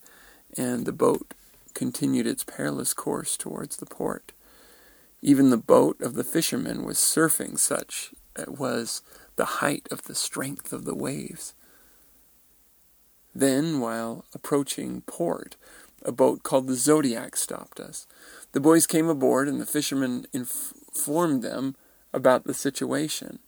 and 0.56 0.86
the 0.86 0.92
boat 0.92 1.34
continued 1.74 2.28
its 2.28 2.44
perilous 2.44 2.94
course 2.94 3.38
towards 3.38 3.78
the 3.78 3.88
port. 3.88 4.34
Even 5.20 5.50
the 5.50 5.58
boat 5.58 6.00
of 6.00 6.14
the 6.14 6.24
fishermen 6.24 6.84
was 6.84 7.00
surfing 7.00 7.58
such 7.58 8.14
it 8.38 8.60
was 8.60 9.02
the 9.36 9.46
height 9.46 9.88
of 9.90 10.04
the 10.04 10.16
strength 10.16 10.72
of 10.72 10.86
the 10.86 10.96
waves. 10.96 11.56
Then, 13.34 13.80
while 13.80 14.26
approaching 14.36 15.02
port, 15.08 15.56
a 16.04 16.12
boat 16.12 16.44
called 16.44 16.68
the 16.68 16.76
Zodiac 16.76 17.36
stopped 17.36 17.80
us. 17.80 18.06
The 18.52 18.60
boys 18.60 18.86
came 18.86 19.10
aboard, 19.10 19.48
and 19.48 19.60
the 19.60 19.66
fishermen 19.66 20.28
informed 20.34 21.42
them 21.42 21.76
about 22.14 22.46
the 22.46 22.54
situation. 22.54 23.40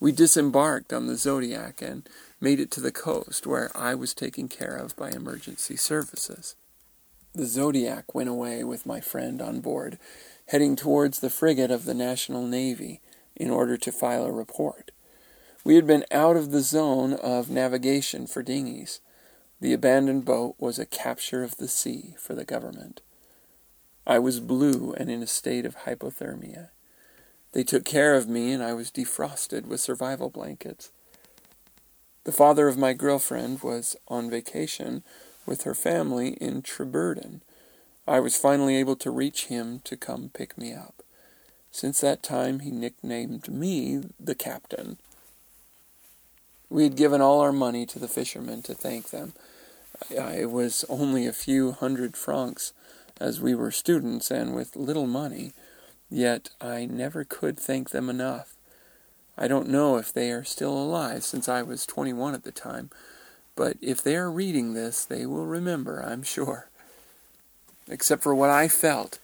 We 0.00 0.12
disembarked 0.12 0.92
on 0.92 1.06
the 1.06 1.16
Zodiac 1.16 1.82
and 1.82 2.08
made 2.40 2.60
it 2.60 2.70
to 2.72 2.80
the 2.80 2.92
coast, 2.92 3.46
where 3.46 3.70
I 3.76 3.94
was 3.94 4.14
taken 4.14 4.48
care 4.48 4.76
of 4.76 4.96
by 4.96 5.10
emergency 5.10 5.76
services. 5.76 6.54
The 7.34 7.46
Zodiac 7.46 8.14
went 8.14 8.28
away 8.28 8.64
with 8.64 8.86
my 8.86 9.00
friend 9.00 9.42
on 9.42 9.60
board, 9.60 9.98
heading 10.46 10.76
towards 10.76 11.20
the 11.20 11.30
frigate 11.30 11.70
of 11.70 11.84
the 11.84 11.94
National 11.94 12.46
Navy 12.46 13.00
in 13.36 13.50
order 13.50 13.76
to 13.76 13.92
file 13.92 14.24
a 14.24 14.32
report. 14.32 14.90
We 15.64 15.74
had 15.74 15.86
been 15.86 16.04
out 16.10 16.36
of 16.36 16.50
the 16.50 16.62
zone 16.62 17.12
of 17.12 17.50
navigation 17.50 18.26
for 18.26 18.42
dinghies. 18.42 19.00
The 19.60 19.72
abandoned 19.72 20.24
boat 20.24 20.54
was 20.58 20.78
a 20.78 20.86
capture 20.86 21.42
of 21.42 21.56
the 21.56 21.68
sea 21.68 22.14
for 22.18 22.34
the 22.34 22.44
government. 22.44 23.02
I 24.06 24.18
was 24.18 24.40
blue 24.40 24.94
and 24.96 25.10
in 25.10 25.22
a 25.22 25.26
state 25.26 25.66
of 25.66 25.78
hypothermia. 25.78 26.70
They 27.52 27.64
took 27.64 27.84
care 27.84 28.14
of 28.14 28.28
me, 28.28 28.52
and 28.52 28.62
I 28.62 28.74
was 28.74 28.90
defrosted 28.90 29.66
with 29.66 29.80
survival 29.80 30.30
blankets. 30.30 30.90
The 32.24 32.32
father 32.32 32.68
of 32.68 32.76
my 32.76 32.92
girlfriend 32.92 33.62
was 33.62 33.96
on 34.06 34.28
vacation 34.28 35.02
with 35.46 35.62
her 35.62 35.74
family 35.74 36.34
in 36.34 36.60
Trébeurden. 36.60 37.40
I 38.06 38.20
was 38.20 38.36
finally 38.36 38.76
able 38.76 38.96
to 38.96 39.10
reach 39.10 39.46
him 39.46 39.80
to 39.84 39.96
come 39.96 40.30
pick 40.32 40.58
me 40.58 40.74
up. 40.74 41.02
Since 41.70 42.00
that 42.00 42.22
time, 42.22 42.60
he 42.60 42.70
nicknamed 42.70 43.48
me 43.48 44.02
the 44.20 44.34
captain. 44.34 44.98
We 46.70 46.82
had 46.84 46.96
given 46.96 47.22
all 47.22 47.40
our 47.40 47.52
money 47.52 47.86
to 47.86 47.98
the 47.98 48.08
fishermen 48.08 48.62
to 48.62 48.74
thank 48.74 49.10
them. 49.10 49.32
It 50.10 50.50
was 50.50 50.84
only 50.88 51.26
a 51.26 51.32
few 51.32 51.72
hundred 51.72 52.16
francs, 52.16 52.72
as 53.18 53.40
we 53.40 53.54
were 53.54 53.70
students 53.70 54.30
and 54.30 54.54
with 54.54 54.76
little 54.76 55.06
money. 55.06 55.52
Yet 56.10 56.50
I 56.60 56.86
never 56.86 57.24
could 57.24 57.58
thank 57.58 57.90
them 57.90 58.08
enough. 58.08 58.54
I 59.36 59.46
don't 59.46 59.68
know 59.68 59.96
if 59.96 60.12
they 60.12 60.30
are 60.32 60.44
still 60.44 60.72
alive 60.72 61.22
since 61.22 61.48
I 61.48 61.62
was 61.62 61.86
21 61.86 62.34
at 62.34 62.44
the 62.44 62.50
time, 62.50 62.90
but 63.54 63.76
if 63.80 64.02
they 64.02 64.16
are 64.16 64.30
reading 64.30 64.74
this, 64.74 65.04
they 65.04 65.26
will 65.26 65.46
remember, 65.46 66.00
I'm 66.00 66.22
sure. 66.22 66.68
Except 67.88 68.22
for 68.22 68.34
what 68.34 68.50
I 68.50 68.68
felt, 68.68 69.18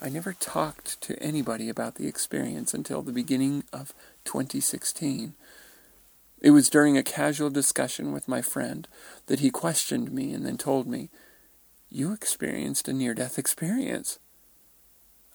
I 0.00 0.08
never 0.08 0.32
talked 0.32 1.00
to 1.02 1.22
anybody 1.22 1.68
about 1.68 1.94
the 1.94 2.06
experience 2.06 2.74
until 2.74 3.00
the 3.00 3.12
beginning 3.12 3.64
of 3.72 3.94
2016. 4.24 5.34
It 6.40 6.50
was 6.50 6.68
during 6.68 6.98
a 6.98 7.02
casual 7.02 7.48
discussion 7.48 8.12
with 8.12 8.28
my 8.28 8.42
friend 8.42 8.86
that 9.26 9.40
he 9.40 9.50
questioned 9.50 10.12
me 10.12 10.34
and 10.34 10.44
then 10.44 10.58
told 10.58 10.86
me, 10.86 11.08
You 11.90 12.12
experienced 12.12 12.86
a 12.86 12.92
near 12.92 13.14
death 13.14 13.38
experience. 13.38 14.18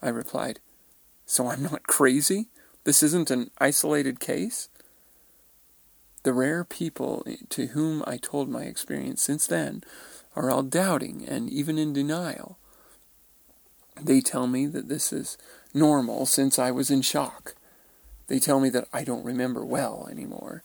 I 0.04 0.10
replied, 0.10 0.60
so 1.30 1.48
I'm 1.48 1.64
not 1.64 1.84
crazy? 1.84 2.48
This 2.84 3.04
isn't 3.04 3.30
an 3.30 3.52
isolated 3.60 4.20
case? 4.20 4.70
the 6.24 6.34
rare 6.34 6.64
people 6.64 7.26
to 7.50 7.68
whom 7.68 8.04
I 8.06 8.18
told 8.18 8.50
my 8.50 8.64
experience 8.64 9.22
since 9.22 9.48
then 9.48 9.84
are 10.36 10.52
all 10.52 10.64
doubting 10.64 11.26
and 11.28 11.50
even 11.50 11.78
in 11.78 11.94
denial. 11.94 12.58
They 14.02 14.22
tell 14.22 14.48
me 14.48 14.66
that 14.68 14.90
this 14.90 15.12
is 15.12 15.38
normal 15.74 16.26
since 16.26 16.60
I 16.60 16.72
was 16.72 16.90
in 16.90 17.02
shock. 17.02 17.56
They 18.28 18.40
tell 18.40 18.60
me 18.60 18.70
that 18.70 18.88
I 18.94 19.04
don't 19.04 19.26
remember 19.26 19.66
well 19.66 20.08
anymore. 20.10 20.64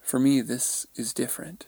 For 0.00 0.18
me, 0.18 0.40
this 0.40 0.86
is 0.94 1.12
different. 1.12 1.66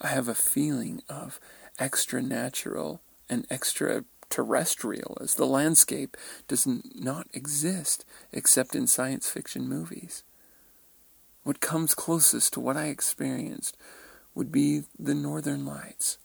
I 0.00 0.08
have 0.08 0.28
a 0.28 0.34
feeling 0.34 1.02
of 1.08 1.38
extra 1.78 2.22
natural 2.22 3.00
and 3.28 3.46
extra 3.50 4.04
terrestrial, 4.30 5.18
as 5.20 5.34
the 5.34 5.46
landscape 5.46 6.16
does 6.48 6.66
not 6.66 7.26
exist 7.32 8.04
except 8.32 8.74
in 8.74 8.86
science 8.86 9.28
fiction 9.28 9.68
movies. 9.68 10.22
What 11.42 11.60
comes 11.60 11.94
closest 11.94 12.52
to 12.54 12.60
what 12.60 12.76
I 12.76 12.86
experienced 12.86 13.76
would 14.34 14.52
be 14.52 14.84
the 14.98 15.14
northern 15.14 15.66
lights. 15.66 16.18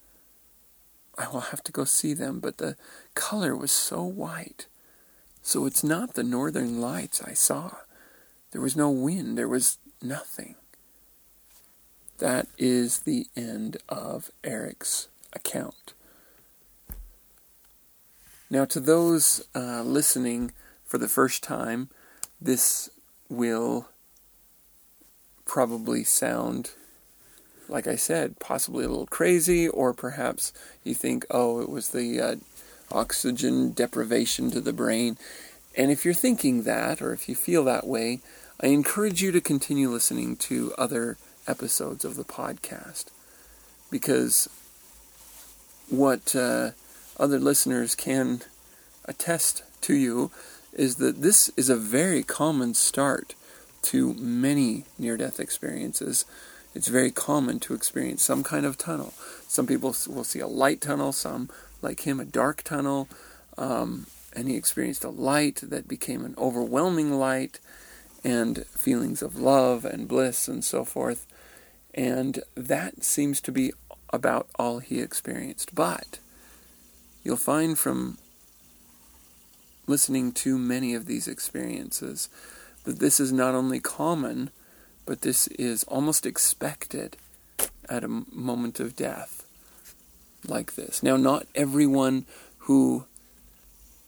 I 1.17 1.27
will 1.27 1.41
have 1.41 1.63
to 1.63 1.71
go 1.71 1.85
see 1.85 2.13
them, 2.13 2.39
but 2.39 2.57
the 2.57 2.75
color 3.15 3.55
was 3.55 3.71
so 3.71 4.03
white. 4.03 4.67
So 5.41 5.65
it's 5.65 5.83
not 5.83 6.13
the 6.13 6.23
northern 6.23 6.81
lights 6.81 7.21
I 7.21 7.33
saw. 7.33 7.71
There 8.51 8.61
was 8.61 8.75
no 8.75 8.89
wind, 8.89 9.37
there 9.37 9.47
was 9.47 9.77
nothing. 10.01 10.55
That 12.19 12.47
is 12.57 12.99
the 12.99 13.27
end 13.35 13.77
of 13.89 14.31
Eric's 14.43 15.07
account. 15.33 15.93
Now, 18.49 18.65
to 18.65 18.79
those 18.79 19.45
uh, 19.55 19.81
listening 19.81 20.51
for 20.85 20.97
the 20.97 21.07
first 21.07 21.43
time, 21.43 21.89
this 22.39 22.89
will 23.27 23.89
probably 25.45 26.03
sound, 26.03 26.71
like 27.67 27.87
I 27.87 27.95
said, 27.95 28.39
possibly 28.39 28.85
a 28.85 28.89
little 28.89 29.07
crazy, 29.07 29.67
or 29.67 29.93
perhaps 29.93 30.53
you 30.83 30.93
think, 30.93 31.25
oh, 31.31 31.59
it 31.59 31.69
was 31.69 31.89
the 31.89 32.21
uh, 32.21 32.35
oxygen 32.91 33.71
deprivation 33.71 34.51
to 34.51 34.61
the 34.61 34.73
brain. 34.73 35.17
And 35.75 35.91
if 35.91 36.05
you're 36.05 36.13
thinking 36.13 36.63
that, 36.63 37.01
or 37.01 37.13
if 37.13 37.27
you 37.27 37.35
feel 37.35 37.63
that 37.65 37.87
way, 37.87 38.21
I 38.61 38.67
encourage 38.67 39.21
you 39.21 39.31
to 39.31 39.41
continue 39.41 39.89
listening 39.89 40.37
to 40.37 40.73
other 40.77 41.17
episodes 41.47 42.05
of 42.05 42.15
the 42.15 42.23
podcast 42.23 43.05
because 43.91 44.49
what 45.89 46.35
uh, 46.35 46.71
other 47.17 47.39
listeners 47.39 47.95
can 47.95 48.41
attest 49.05 49.63
to 49.81 49.93
you 49.93 50.31
is 50.73 50.95
that 50.95 51.21
this 51.21 51.49
is 51.55 51.69
a 51.69 51.75
very 51.75 52.23
common 52.23 52.73
start 52.73 53.35
to 53.83 54.13
many 54.15 54.83
near 54.97 55.15
death 55.15 55.39
experiences. 55.39 56.25
It's 56.73 56.87
very 56.87 57.11
common 57.11 57.59
to 57.61 57.73
experience 57.73 58.23
some 58.23 58.43
kind 58.43 58.65
of 58.65 58.77
tunnel. 58.77 59.13
Some 59.47 59.67
people 59.67 59.95
will 60.07 60.23
see 60.23 60.39
a 60.39 60.47
light 60.47 60.81
tunnel, 60.81 61.13
some, 61.13 61.49
like 61.81 62.01
him, 62.01 62.19
a 62.19 62.25
dark 62.25 62.63
tunnel. 62.63 63.07
Um, 63.57 64.07
and 64.35 64.49
he 64.49 64.57
experienced 64.57 65.05
a 65.05 65.09
light 65.09 65.61
that 65.63 65.87
became 65.87 66.25
an 66.25 66.35
overwhelming 66.37 67.17
light 67.17 67.59
and 68.23 68.65
feelings 68.65 69.21
of 69.21 69.39
love 69.39 69.85
and 69.85 70.07
bliss 70.07 70.47
and 70.47 70.63
so 70.63 70.83
forth. 70.83 71.25
And 71.93 72.43
that 72.55 73.05
seems 73.05 73.39
to 73.41 73.51
be 73.51 73.71
about 74.11 74.49
all 74.55 74.79
he 74.79 74.99
experienced. 74.99 75.73
But 75.73 76.19
you'll 77.25 77.35
find 77.35 77.77
from 77.77 78.17
listening 79.87 80.31
to 80.31 80.57
many 80.57 80.93
of 80.93 81.05
these 81.05 81.27
experiences 81.27 82.29
that 82.85 82.99
this 82.99 83.19
is 83.19 83.33
not 83.33 83.55
only 83.55 83.79
common, 83.79 84.51
but 85.05 85.21
this 85.21 85.47
is 85.47 85.83
almost 85.85 86.25
expected 86.25 87.17
at 87.89 88.03
a 88.03 88.23
moment 88.31 88.79
of 88.79 88.95
death 88.95 89.45
like 90.47 90.75
this. 90.75 91.03
Now, 91.03 91.17
not 91.17 91.47
everyone 91.55 92.25
who 92.59 93.05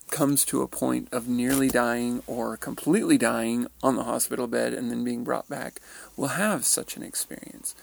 comes 0.09 0.45
to 0.45 0.61
a 0.61 0.67
point 0.67 1.07
of 1.11 1.27
nearly 1.27 1.67
dying 1.67 2.23
or 2.27 2.55
completely 2.55 3.17
dying 3.17 3.67
on 3.83 3.95
the 3.95 4.03
hospital 4.03 4.47
bed 4.47 4.73
and 4.73 4.89
then 4.89 5.03
being 5.03 5.23
brought 5.23 5.49
back 5.49 5.81
will 6.15 6.29
have 6.29 6.65
such 6.65 6.95
an 6.95 7.03
experience. 7.03 7.75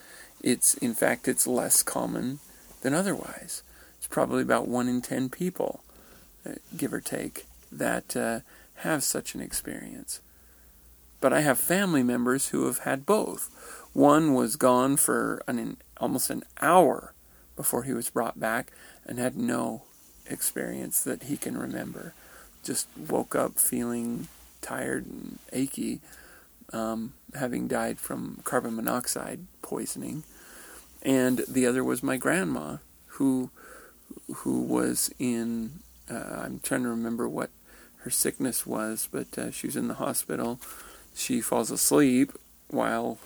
It's 0.42 0.74
in 0.74 0.94
fact 0.94 1.28
it's 1.28 1.46
less 1.46 1.82
common 1.82 2.38
than 2.80 2.94
otherwise. 2.94 3.62
It's 4.04 4.12
probably 4.12 4.42
about 4.42 4.68
one 4.68 4.86
in 4.86 5.00
ten 5.00 5.30
people, 5.30 5.82
uh, 6.46 6.56
give 6.76 6.92
or 6.92 7.00
take, 7.00 7.46
that 7.72 8.14
uh, 8.14 8.40
have 8.80 9.02
such 9.02 9.34
an 9.34 9.40
experience. 9.40 10.20
But 11.22 11.32
I 11.32 11.40
have 11.40 11.58
family 11.58 12.02
members 12.02 12.48
who 12.48 12.66
have 12.66 12.80
had 12.80 13.06
both. 13.06 13.48
One 13.94 14.34
was 14.34 14.56
gone 14.56 14.98
for 14.98 15.42
an, 15.46 15.78
almost 15.96 16.28
an 16.28 16.42
hour 16.60 17.14
before 17.56 17.84
he 17.84 17.94
was 17.94 18.10
brought 18.10 18.38
back 18.38 18.72
and 19.06 19.18
had 19.18 19.38
no 19.38 19.84
experience 20.26 21.02
that 21.02 21.22
he 21.22 21.38
can 21.38 21.56
remember. 21.56 22.12
Just 22.62 22.88
woke 23.08 23.34
up 23.34 23.58
feeling 23.58 24.28
tired 24.60 25.06
and 25.06 25.38
achy, 25.50 26.00
um, 26.74 27.14
having 27.34 27.68
died 27.68 27.98
from 27.98 28.42
carbon 28.44 28.76
monoxide 28.76 29.46
poisoning. 29.62 30.24
And 31.00 31.38
the 31.48 31.64
other 31.64 31.82
was 31.82 32.02
my 32.02 32.18
grandma, 32.18 32.76
who 33.06 33.48
who 34.36 34.62
was 34.62 35.12
in. 35.18 35.80
Uh, 36.10 36.42
I'm 36.44 36.60
trying 36.60 36.82
to 36.82 36.88
remember 36.88 37.28
what 37.28 37.50
her 37.98 38.10
sickness 38.10 38.66
was, 38.66 39.08
but 39.10 39.38
uh, 39.38 39.50
she 39.50 39.66
was 39.66 39.76
in 39.76 39.88
the 39.88 39.94
hospital. 39.94 40.60
She 41.14 41.40
falls 41.40 41.70
asleep 41.70 42.32
while 42.68 43.18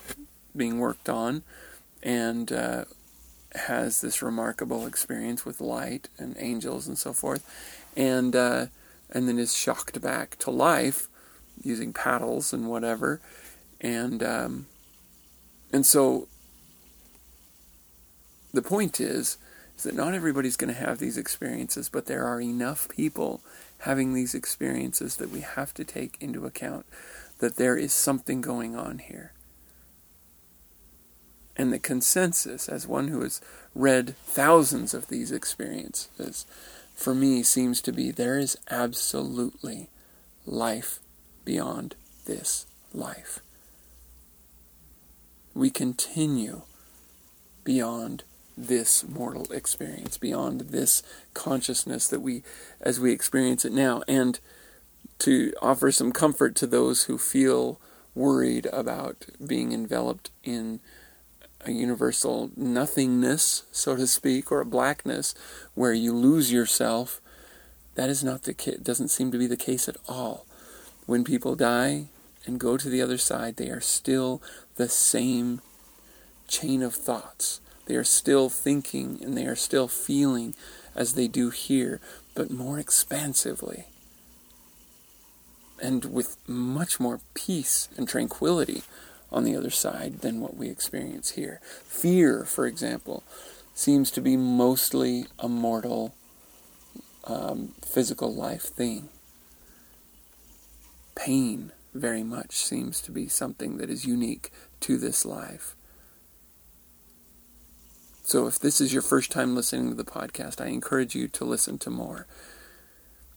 being 0.55 0.79
worked 0.79 1.09
on, 1.09 1.43
and 2.01 2.51
uh, 2.51 2.85
has 3.55 4.01
this 4.01 4.21
remarkable 4.21 4.85
experience 4.85 5.45
with 5.45 5.59
light 5.59 6.07
and 6.17 6.35
angels 6.39 6.87
and 6.87 6.97
so 6.97 7.13
forth, 7.13 7.43
and 7.97 8.35
uh, 8.35 8.67
and 9.11 9.27
then 9.27 9.39
is 9.39 9.55
shocked 9.55 9.99
back 10.01 10.37
to 10.39 10.51
life 10.51 11.07
using 11.61 11.91
paddles 11.91 12.53
and 12.53 12.69
whatever, 12.69 13.19
and 13.81 14.23
um, 14.23 14.67
and 15.73 15.85
so 15.85 16.27
the 18.53 18.61
point 18.61 18.99
is 18.99 19.37
is 19.79 19.83
that 19.83 19.95
not 19.95 20.13
everybody's 20.13 20.57
going 20.57 20.73
to 20.73 20.79
have 20.79 20.99
these 20.99 21.17
experiences, 21.17 21.87
but 21.87 22.05
there 22.05 22.25
are 22.25 22.41
enough 22.41 22.89
people 22.89 23.39
having 23.79 24.13
these 24.13 24.35
experiences 24.35 25.15
that 25.15 25.29
we 25.29 25.39
have 25.39 25.73
to 25.73 25.85
take 25.85 26.17
into 26.19 26.45
account 26.45 26.85
that 27.37 27.55
there 27.55 27.77
is 27.77 27.93
something 27.93 28.41
going 28.41 28.75
on 28.75 28.97
here. 28.97 29.31
And 31.55 31.71
the 31.71 31.79
consensus, 31.79 32.67
as 32.67 32.87
one 32.87 33.07
who 33.07 33.21
has 33.21 33.39
read 33.73 34.17
thousands 34.25 34.93
of 34.93 35.07
these 35.07 35.31
experiences, 35.31 36.45
for 36.93 37.15
me 37.15 37.41
seems 37.41 37.79
to 37.83 37.93
be 37.93 38.11
there 38.11 38.37
is 38.37 38.57
absolutely 38.69 39.87
life 40.45 40.99
beyond 41.45 41.95
this 42.25 42.65
life. 42.93 43.39
We 45.53 45.69
continue 45.69 46.63
beyond 47.63 48.23
this 48.59 49.07
mortal 49.07 49.49
experience, 49.51 50.17
beyond 50.17 50.61
this 50.61 51.01
consciousness 51.33 52.07
that 52.09 52.19
we, 52.19 52.43
as 52.81 52.99
we 52.99 53.11
experience 53.11 53.63
it 53.63 53.71
now, 53.71 54.03
and 54.07 54.39
to 55.19 55.53
offer 55.61 55.91
some 55.91 56.11
comfort 56.11 56.55
to 56.55 56.67
those 56.67 57.03
who 57.03 57.17
feel 57.17 57.79
worried 58.13 58.67
about 58.73 59.25
being 59.45 59.71
enveloped 59.71 60.29
in 60.43 60.81
a 61.65 61.71
universal 61.71 62.51
nothingness, 62.55 63.63
so 63.71 63.95
to 63.95 64.07
speak, 64.07 64.51
or 64.51 64.61
a 64.61 64.65
blackness 64.65 65.33
where 65.73 65.93
you 65.93 66.13
lose 66.13 66.51
yourself, 66.51 67.21
that 67.95 68.09
is 68.09 68.23
not 68.23 68.43
the 68.43 68.53
case, 68.53 68.77
doesn't 68.79 69.09
seem 69.09 69.31
to 69.31 69.37
be 69.37 69.47
the 69.47 69.57
case 69.57 69.87
at 69.87 69.97
all. 70.07 70.45
When 71.05 71.23
people 71.23 71.55
die 71.55 72.07
and 72.45 72.59
go 72.59 72.77
to 72.77 72.89
the 72.89 73.01
other 73.01 73.17
side, 73.17 73.55
they 73.55 73.69
are 73.69 73.81
still 73.81 74.41
the 74.75 74.89
same 74.89 75.61
chain 76.47 76.81
of 76.81 76.93
thoughts. 76.93 77.61
They 77.89 77.95
are 77.95 78.05
still 78.05 78.49
thinking 78.49 79.19
and 79.21 79.35
they 79.35 79.47
are 79.47 79.55
still 79.55 79.89
feeling 79.89 80.53
as 80.95 81.15
they 81.15 81.27
do 81.27 81.49
here, 81.49 81.99
but 82.35 82.49
more 82.49 82.79
expansively 82.79 83.87
and 85.81 86.05
with 86.05 86.37
much 86.47 86.99
more 86.99 87.19
peace 87.33 87.89
and 87.97 88.07
tranquility 88.07 88.83
on 89.31 89.43
the 89.43 89.55
other 89.55 89.69
side 89.69 90.19
than 90.19 90.41
what 90.41 90.55
we 90.55 90.69
experience 90.69 91.31
here. 91.31 91.59
Fear, 91.85 92.45
for 92.45 92.65
example, 92.65 93.23
seems 93.73 94.11
to 94.11 94.21
be 94.21 94.35
mostly 94.35 95.25
a 95.37 95.47
mortal 95.47 96.15
um, 97.25 97.73
physical 97.81 98.33
life 98.33 98.63
thing. 98.63 99.09
Pain, 101.15 101.71
very 101.93 102.23
much, 102.23 102.53
seems 102.53 103.01
to 103.01 103.11
be 103.11 103.27
something 103.27 103.77
that 103.77 103.89
is 103.89 104.05
unique 104.05 104.51
to 104.79 104.97
this 104.97 105.25
life. 105.25 105.75
So, 108.29 108.45
if 108.45 108.59
this 108.59 108.79
is 108.79 108.93
your 108.93 109.01
first 109.01 109.31
time 109.31 109.55
listening 109.55 109.89
to 109.89 109.95
the 109.95 110.03
podcast, 110.03 110.61
I 110.61 110.67
encourage 110.67 111.15
you 111.15 111.27
to 111.29 111.43
listen 111.43 111.79
to 111.79 111.89
more. 111.89 112.27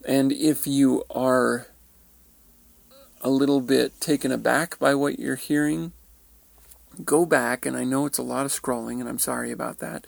And 0.06 0.30
if 0.30 0.66
you 0.66 1.04
are 1.10 1.68
a 3.22 3.30
little 3.30 3.62
bit 3.62 4.02
taken 4.02 4.30
aback 4.30 4.78
by 4.78 4.94
what 4.94 5.18
you're 5.18 5.36
hearing, 5.36 5.92
go 7.06 7.24
back, 7.24 7.64
and 7.64 7.74
I 7.74 7.84
know 7.84 8.04
it's 8.04 8.18
a 8.18 8.22
lot 8.22 8.44
of 8.44 8.52
scrolling, 8.52 9.00
and 9.00 9.08
I'm 9.08 9.18
sorry 9.18 9.50
about 9.50 9.78
that, 9.78 10.06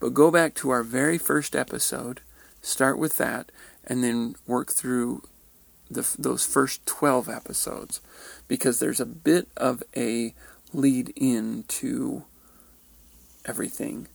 but 0.00 0.12
go 0.12 0.30
back 0.30 0.52
to 0.56 0.68
our 0.68 0.82
very 0.82 1.16
first 1.16 1.56
episode, 1.56 2.20
start 2.60 2.98
with 2.98 3.16
that, 3.16 3.50
and 3.86 4.04
then 4.04 4.36
work 4.46 4.70
through 4.70 5.22
the, 5.90 6.06
those 6.18 6.44
first 6.44 6.84
12 6.84 7.30
episodes 7.30 8.02
because 8.48 8.80
there's 8.80 9.00
a 9.00 9.06
bit 9.06 9.48
of 9.56 9.82
a 9.96 10.34
lead 10.74 11.14
in 11.16 11.64
to 11.68 12.26
everything. 13.46 14.08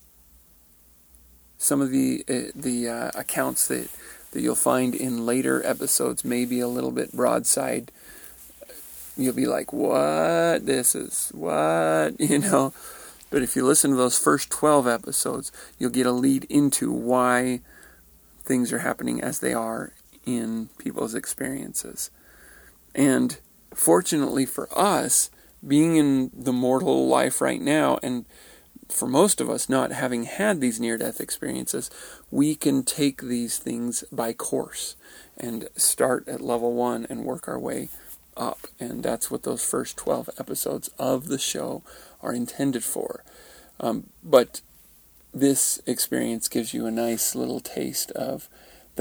Some 1.62 1.80
of 1.80 1.92
the 1.92 2.26
uh, 2.28 2.50
the 2.56 2.90
uh, 2.90 3.12
accounts 3.14 3.68
that 3.68 3.88
that 4.32 4.42
you'll 4.42 4.56
find 4.56 4.96
in 4.96 5.28
later 5.28 5.64
episodes 5.64 6.26
may 6.26 6.44
be 6.44 6.60
a 6.60 6.68
little 6.68 6.90
bit 6.90 7.14
broadside. 7.14 7.92
You'll 9.16 9.36
be 9.36 9.46
like, 9.46 9.72
"What? 9.72 10.66
This 10.66 10.96
is 10.96 11.30
what?" 11.36 12.16
You 12.20 12.40
know. 12.40 12.74
But 13.30 13.44
if 13.44 13.56
you 13.56 13.64
listen 13.64 13.92
to 13.92 13.96
those 13.96 14.18
first 14.18 14.50
12 14.50 14.88
episodes, 14.88 15.52
you'll 15.78 15.92
get 15.92 16.08
a 16.08 16.12
lead 16.12 16.46
into 16.46 16.92
why 16.92 17.62
things 18.44 18.74
are 18.74 18.80
happening 18.80 19.22
as 19.22 19.38
they 19.38 19.54
are 19.54 19.94
in 20.26 20.70
people's 20.80 21.14
experiences. 21.14 22.10
And 22.96 23.38
fortunately 23.76 24.48
for 24.48 24.68
us, 24.78 25.30
being 25.66 25.96
in 25.96 26.32
the 26.34 26.52
mortal 26.52 27.08
life 27.08 27.40
right 27.40 27.62
now, 27.62 28.00
and 28.02 28.26
for 28.92 29.08
most 29.08 29.42
of 29.42 29.50
us 29.50 29.70
not 29.70 29.92
having 29.92 30.24
had 30.24 30.60
these 30.60 30.80
near 30.80 30.98
death 30.98 31.22
experiences, 31.22 31.90
we 32.30 32.56
can 32.56 32.84
take 32.84 33.22
these 33.22 33.58
things 33.58 34.04
by 34.12 34.34
course 34.34 34.96
and 35.38 35.70
start 35.76 36.28
at 36.28 36.42
level 36.42 36.74
one 36.74 37.06
and 37.10 37.26
work 37.26 37.48
our 37.48 37.60
way 37.60 37.90
up. 38.38 38.68
And 38.80 39.04
that's 39.04 39.30
what 39.30 39.44
those 39.44 39.64
first 39.64 39.98
12 39.98 40.30
episodes 40.40 40.90
of 41.00 41.28
the 41.28 41.40
show 41.40 41.84
are 42.22 42.34
intended 42.34 42.84
for. 42.84 43.24
Um, 43.80 44.08
but 44.24 44.62
this 45.34 45.82
experience 45.86 46.48
gives 46.48 46.74
you 46.74 46.86
a 46.86 46.92
nice 46.92 47.36
little 47.36 47.60
taste 47.60 48.12
of 48.12 48.50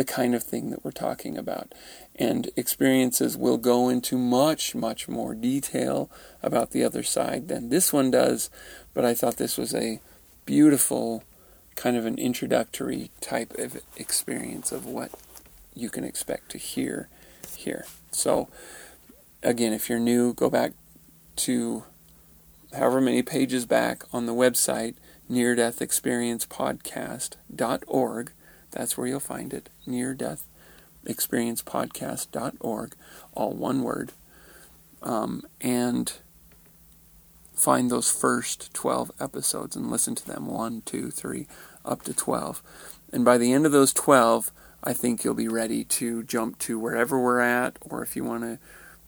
the 0.01 0.05
kind 0.05 0.35
of 0.35 0.43
thing 0.43 0.71
that 0.71 0.83
we're 0.83 0.91
talking 0.91 1.37
about. 1.37 1.75
And 2.17 2.51
experiences 2.57 3.37
will 3.37 3.59
go 3.59 3.91
into 3.91 4.17
much, 4.17 4.75
much 4.75 5.09
more 5.09 5.35
detail 5.35 6.11
about 6.43 6.71
the 6.71 6.83
other 6.83 7.03
side 7.03 7.49
than 7.49 7.69
this 7.69 7.93
one 7.93 8.11
does, 8.11 8.49
but 8.95 9.05
I 9.05 9.13
thought 9.13 9.37
this 9.37 9.59
was 9.59 9.75
a 9.75 10.01
beautiful 10.47 11.23
kind 11.77 11.99
of 11.99 12.07
an 12.07 12.17
introductory 12.17 13.11
type 13.21 13.53
of 13.59 13.83
experience 13.99 14.73
of 14.73 14.87
what 14.87 15.11
you 15.75 15.91
can 15.91 16.05
expect 16.05 16.51
to 16.53 16.57
hear 16.57 17.11
here. 17.55 17.85
So, 18.11 18.49
again, 19.43 19.75
if 19.75 19.91
you're 19.91 20.01
new, 20.01 20.33
go 20.33 20.49
back 20.49 20.73
to 21.45 21.85
however 22.73 23.03
many 23.03 23.21
pages 23.21 23.67
back 23.67 24.05
on 24.15 24.25
the 24.25 24.33
website, 24.33 24.95
near 25.29 25.55
death 25.55 25.83
experience 25.83 26.47
podcast.org 26.47 28.33
that's 28.71 28.97
where 28.97 29.07
you'll 29.07 29.21
find 29.21 29.53
it. 29.53 29.69
Near 29.87 30.15
Death 30.15 30.47
Experience 31.07 31.63
Podcast.org, 31.63 32.95
all 33.35 33.53
one 33.53 33.83
word. 33.83 34.13
Um, 35.03 35.45
and 35.61 36.13
find 37.55 37.91
those 37.91 38.11
first 38.11 38.73
12 38.75 39.11
episodes 39.21 39.77
and 39.77 39.91
listen 39.91 40.15
to 40.15 40.27
them 40.27 40.47
one, 40.47 40.83
two, 40.85 41.11
three, 41.11 41.47
up 41.85 42.03
to 42.03 42.15
12. 42.15 42.63
And 43.13 43.25
by 43.25 43.39
the 43.39 43.53
end 43.53 43.67
of 43.67 43.73
those 43.73 43.93
12, 43.93 44.51
I 44.83 44.93
think 44.93 45.25
you'll 45.25 45.35
be 45.35 45.49
ready 45.49 45.85
to 45.85 46.23
jump 46.23 46.59
to 46.61 46.79
wherever 46.79 47.21
we're 47.21 47.41
at, 47.41 47.79
or 47.83 48.03
if 48.03 48.17
you 48.17 48.25
want 48.25 48.45
to, 48.45 48.59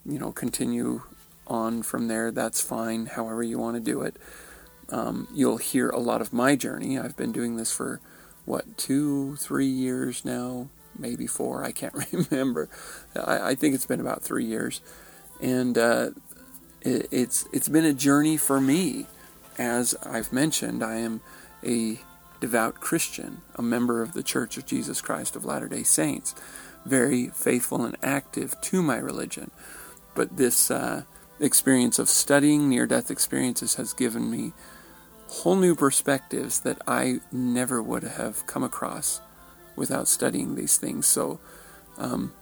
you 0.04 0.18
know, 0.18 0.32
continue 0.32 1.02
on 1.46 1.82
from 1.82 2.08
there, 2.08 2.30
that's 2.30 2.60
fine, 2.60 3.06
however 3.06 3.42
you 3.42 3.58
want 3.58 3.76
to 3.76 3.80
do 3.80 4.02
it. 4.02 4.16
Um, 4.90 5.28
you'll 5.32 5.56
hear 5.56 5.88
a 5.88 5.98
lot 5.98 6.20
of 6.20 6.32
my 6.32 6.54
journey. 6.56 6.98
I've 6.98 7.16
been 7.16 7.32
doing 7.32 7.56
this 7.56 7.72
for 7.72 8.00
what 8.44 8.76
two, 8.76 9.36
three 9.36 9.66
years 9.66 10.24
now, 10.24 10.68
maybe 10.98 11.26
four. 11.26 11.64
I 11.64 11.72
can't 11.72 11.94
remember. 12.30 12.68
I, 13.16 13.50
I 13.50 13.54
think 13.54 13.74
it's 13.74 13.86
been 13.86 14.00
about 14.00 14.22
three 14.22 14.44
years, 14.44 14.80
and 15.40 15.76
uh, 15.78 16.10
it, 16.80 17.08
it's 17.10 17.48
it's 17.52 17.68
been 17.68 17.84
a 17.84 17.94
journey 17.94 18.36
for 18.36 18.60
me. 18.60 19.06
As 19.58 19.94
I've 20.04 20.32
mentioned, 20.32 20.82
I 20.82 20.96
am 20.96 21.20
a 21.64 21.98
devout 22.40 22.80
Christian, 22.80 23.42
a 23.54 23.62
member 23.62 24.02
of 24.02 24.14
the 24.14 24.22
Church 24.22 24.56
of 24.56 24.66
Jesus 24.66 25.00
Christ 25.00 25.36
of 25.36 25.44
Latter 25.44 25.68
Day 25.68 25.82
Saints, 25.82 26.34
very 26.84 27.28
faithful 27.28 27.84
and 27.84 27.96
active 28.02 28.60
to 28.62 28.82
my 28.82 28.96
religion. 28.96 29.50
But 30.14 30.36
this 30.36 30.70
uh, 30.70 31.02
experience 31.38 31.98
of 31.98 32.08
studying 32.08 32.68
near 32.68 32.86
death 32.86 33.10
experiences 33.10 33.76
has 33.76 33.92
given 33.92 34.30
me 34.30 34.52
whole 35.32 35.56
new 35.56 35.74
perspectives 35.74 36.60
that 36.60 36.78
I 36.86 37.20
never 37.32 37.82
would 37.82 38.02
have 38.02 38.46
come 38.46 38.62
across 38.62 39.22
without 39.74 40.06
studying 40.06 40.54
these 40.54 40.76
things. 40.76 41.06
So 41.06 41.40
um, 41.96 42.34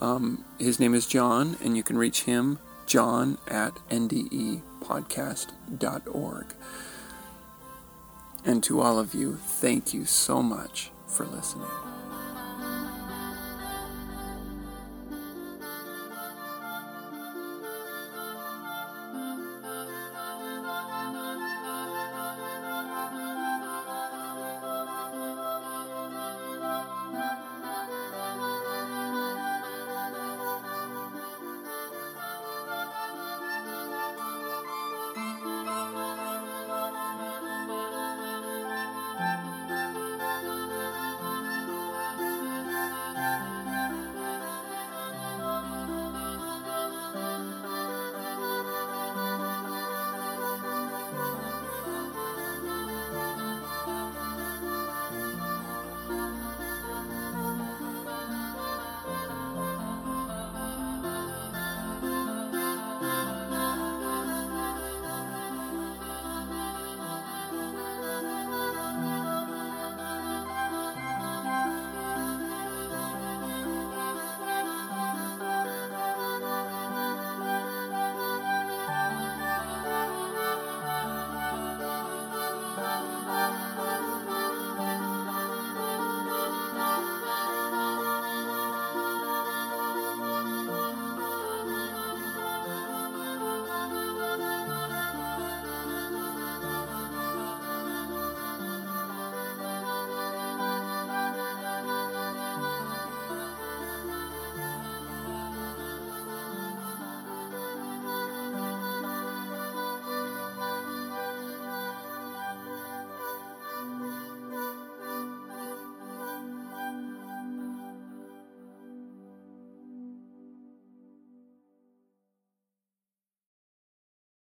Um, 0.00 0.44
his 0.58 0.78
name 0.78 0.94
is 0.94 1.06
John, 1.06 1.56
and 1.62 1.74
you 1.74 1.82
can 1.82 1.96
reach 1.96 2.24
him, 2.24 2.58
John 2.86 3.38
at 3.48 3.74
NDE 3.88 4.60
podcast.org. 4.84 6.46
And 8.44 8.62
to 8.64 8.80
all 8.80 8.98
of 8.98 9.14
you, 9.14 9.36
thank 9.36 9.94
you 9.94 10.04
so 10.04 10.42
much 10.42 10.90
for 11.06 11.24
listening. 11.24 11.93